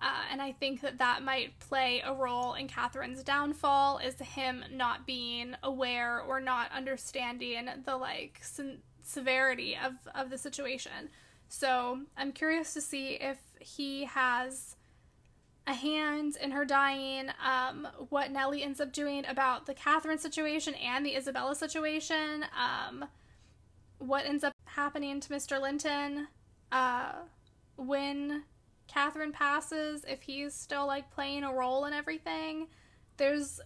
[0.00, 4.62] Uh, and I think that that might play a role in Catherine's downfall is him
[4.70, 11.08] not being aware or not understanding the like se- severity of, of the situation.
[11.48, 14.76] So I'm curious to see if he has
[15.66, 20.74] a hand in her dying, um, what Nelly ends up doing about the Catherine situation
[20.74, 23.06] and the Isabella situation, um,
[23.98, 25.60] what ends up happening to Mr.
[25.60, 26.28] Linton,
[26.70, 27.12] uh,
[27.76, 28.44] when
[28.88, 32.68] Catherine passes, if he's still like playing a role in everything.
[33.16, 33.60] There's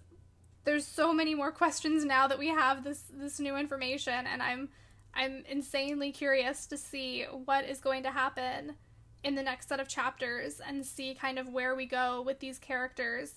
[0.64, 4.68] there's so many more questions now that we have this this new information and I'm
[5.14, 8.76] I'm insanely curious to see what is going to happen
[9.22, 12.58] in the next set of chapters and see kind of where we go with these
[12.58, 13.34] characters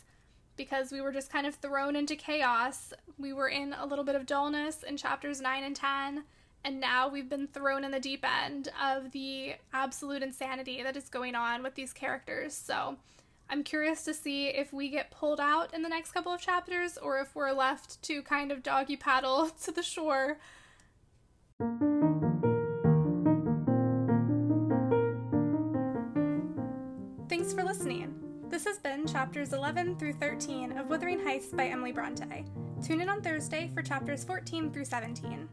[0.56, 2.94] because we were just kind of thrown into chaos.
[3.18, 6.24] We were in a little bit of dullness in chapters 9 and 10,
[6.64, 11.10] and now we've been thrown in the deep end of the absolute insanity that is
[11.10, 12.54] going on with these characters.
[12.54, 12.98] So
[13.50, 16.98] I'm curious to see if we get pulled out in the next couple of chapters
[16.98, 20.38] or if we're left to kind of doggy paddle to the shore.
[27.30, 28.20] Thanks for listening.
[28.50, 32.46] This has been chapters 11 through 13 of Wuthering Heights by Emily Bronte.
[32.86, 35.50] Tune in on Thursday for chapters 14 through 17.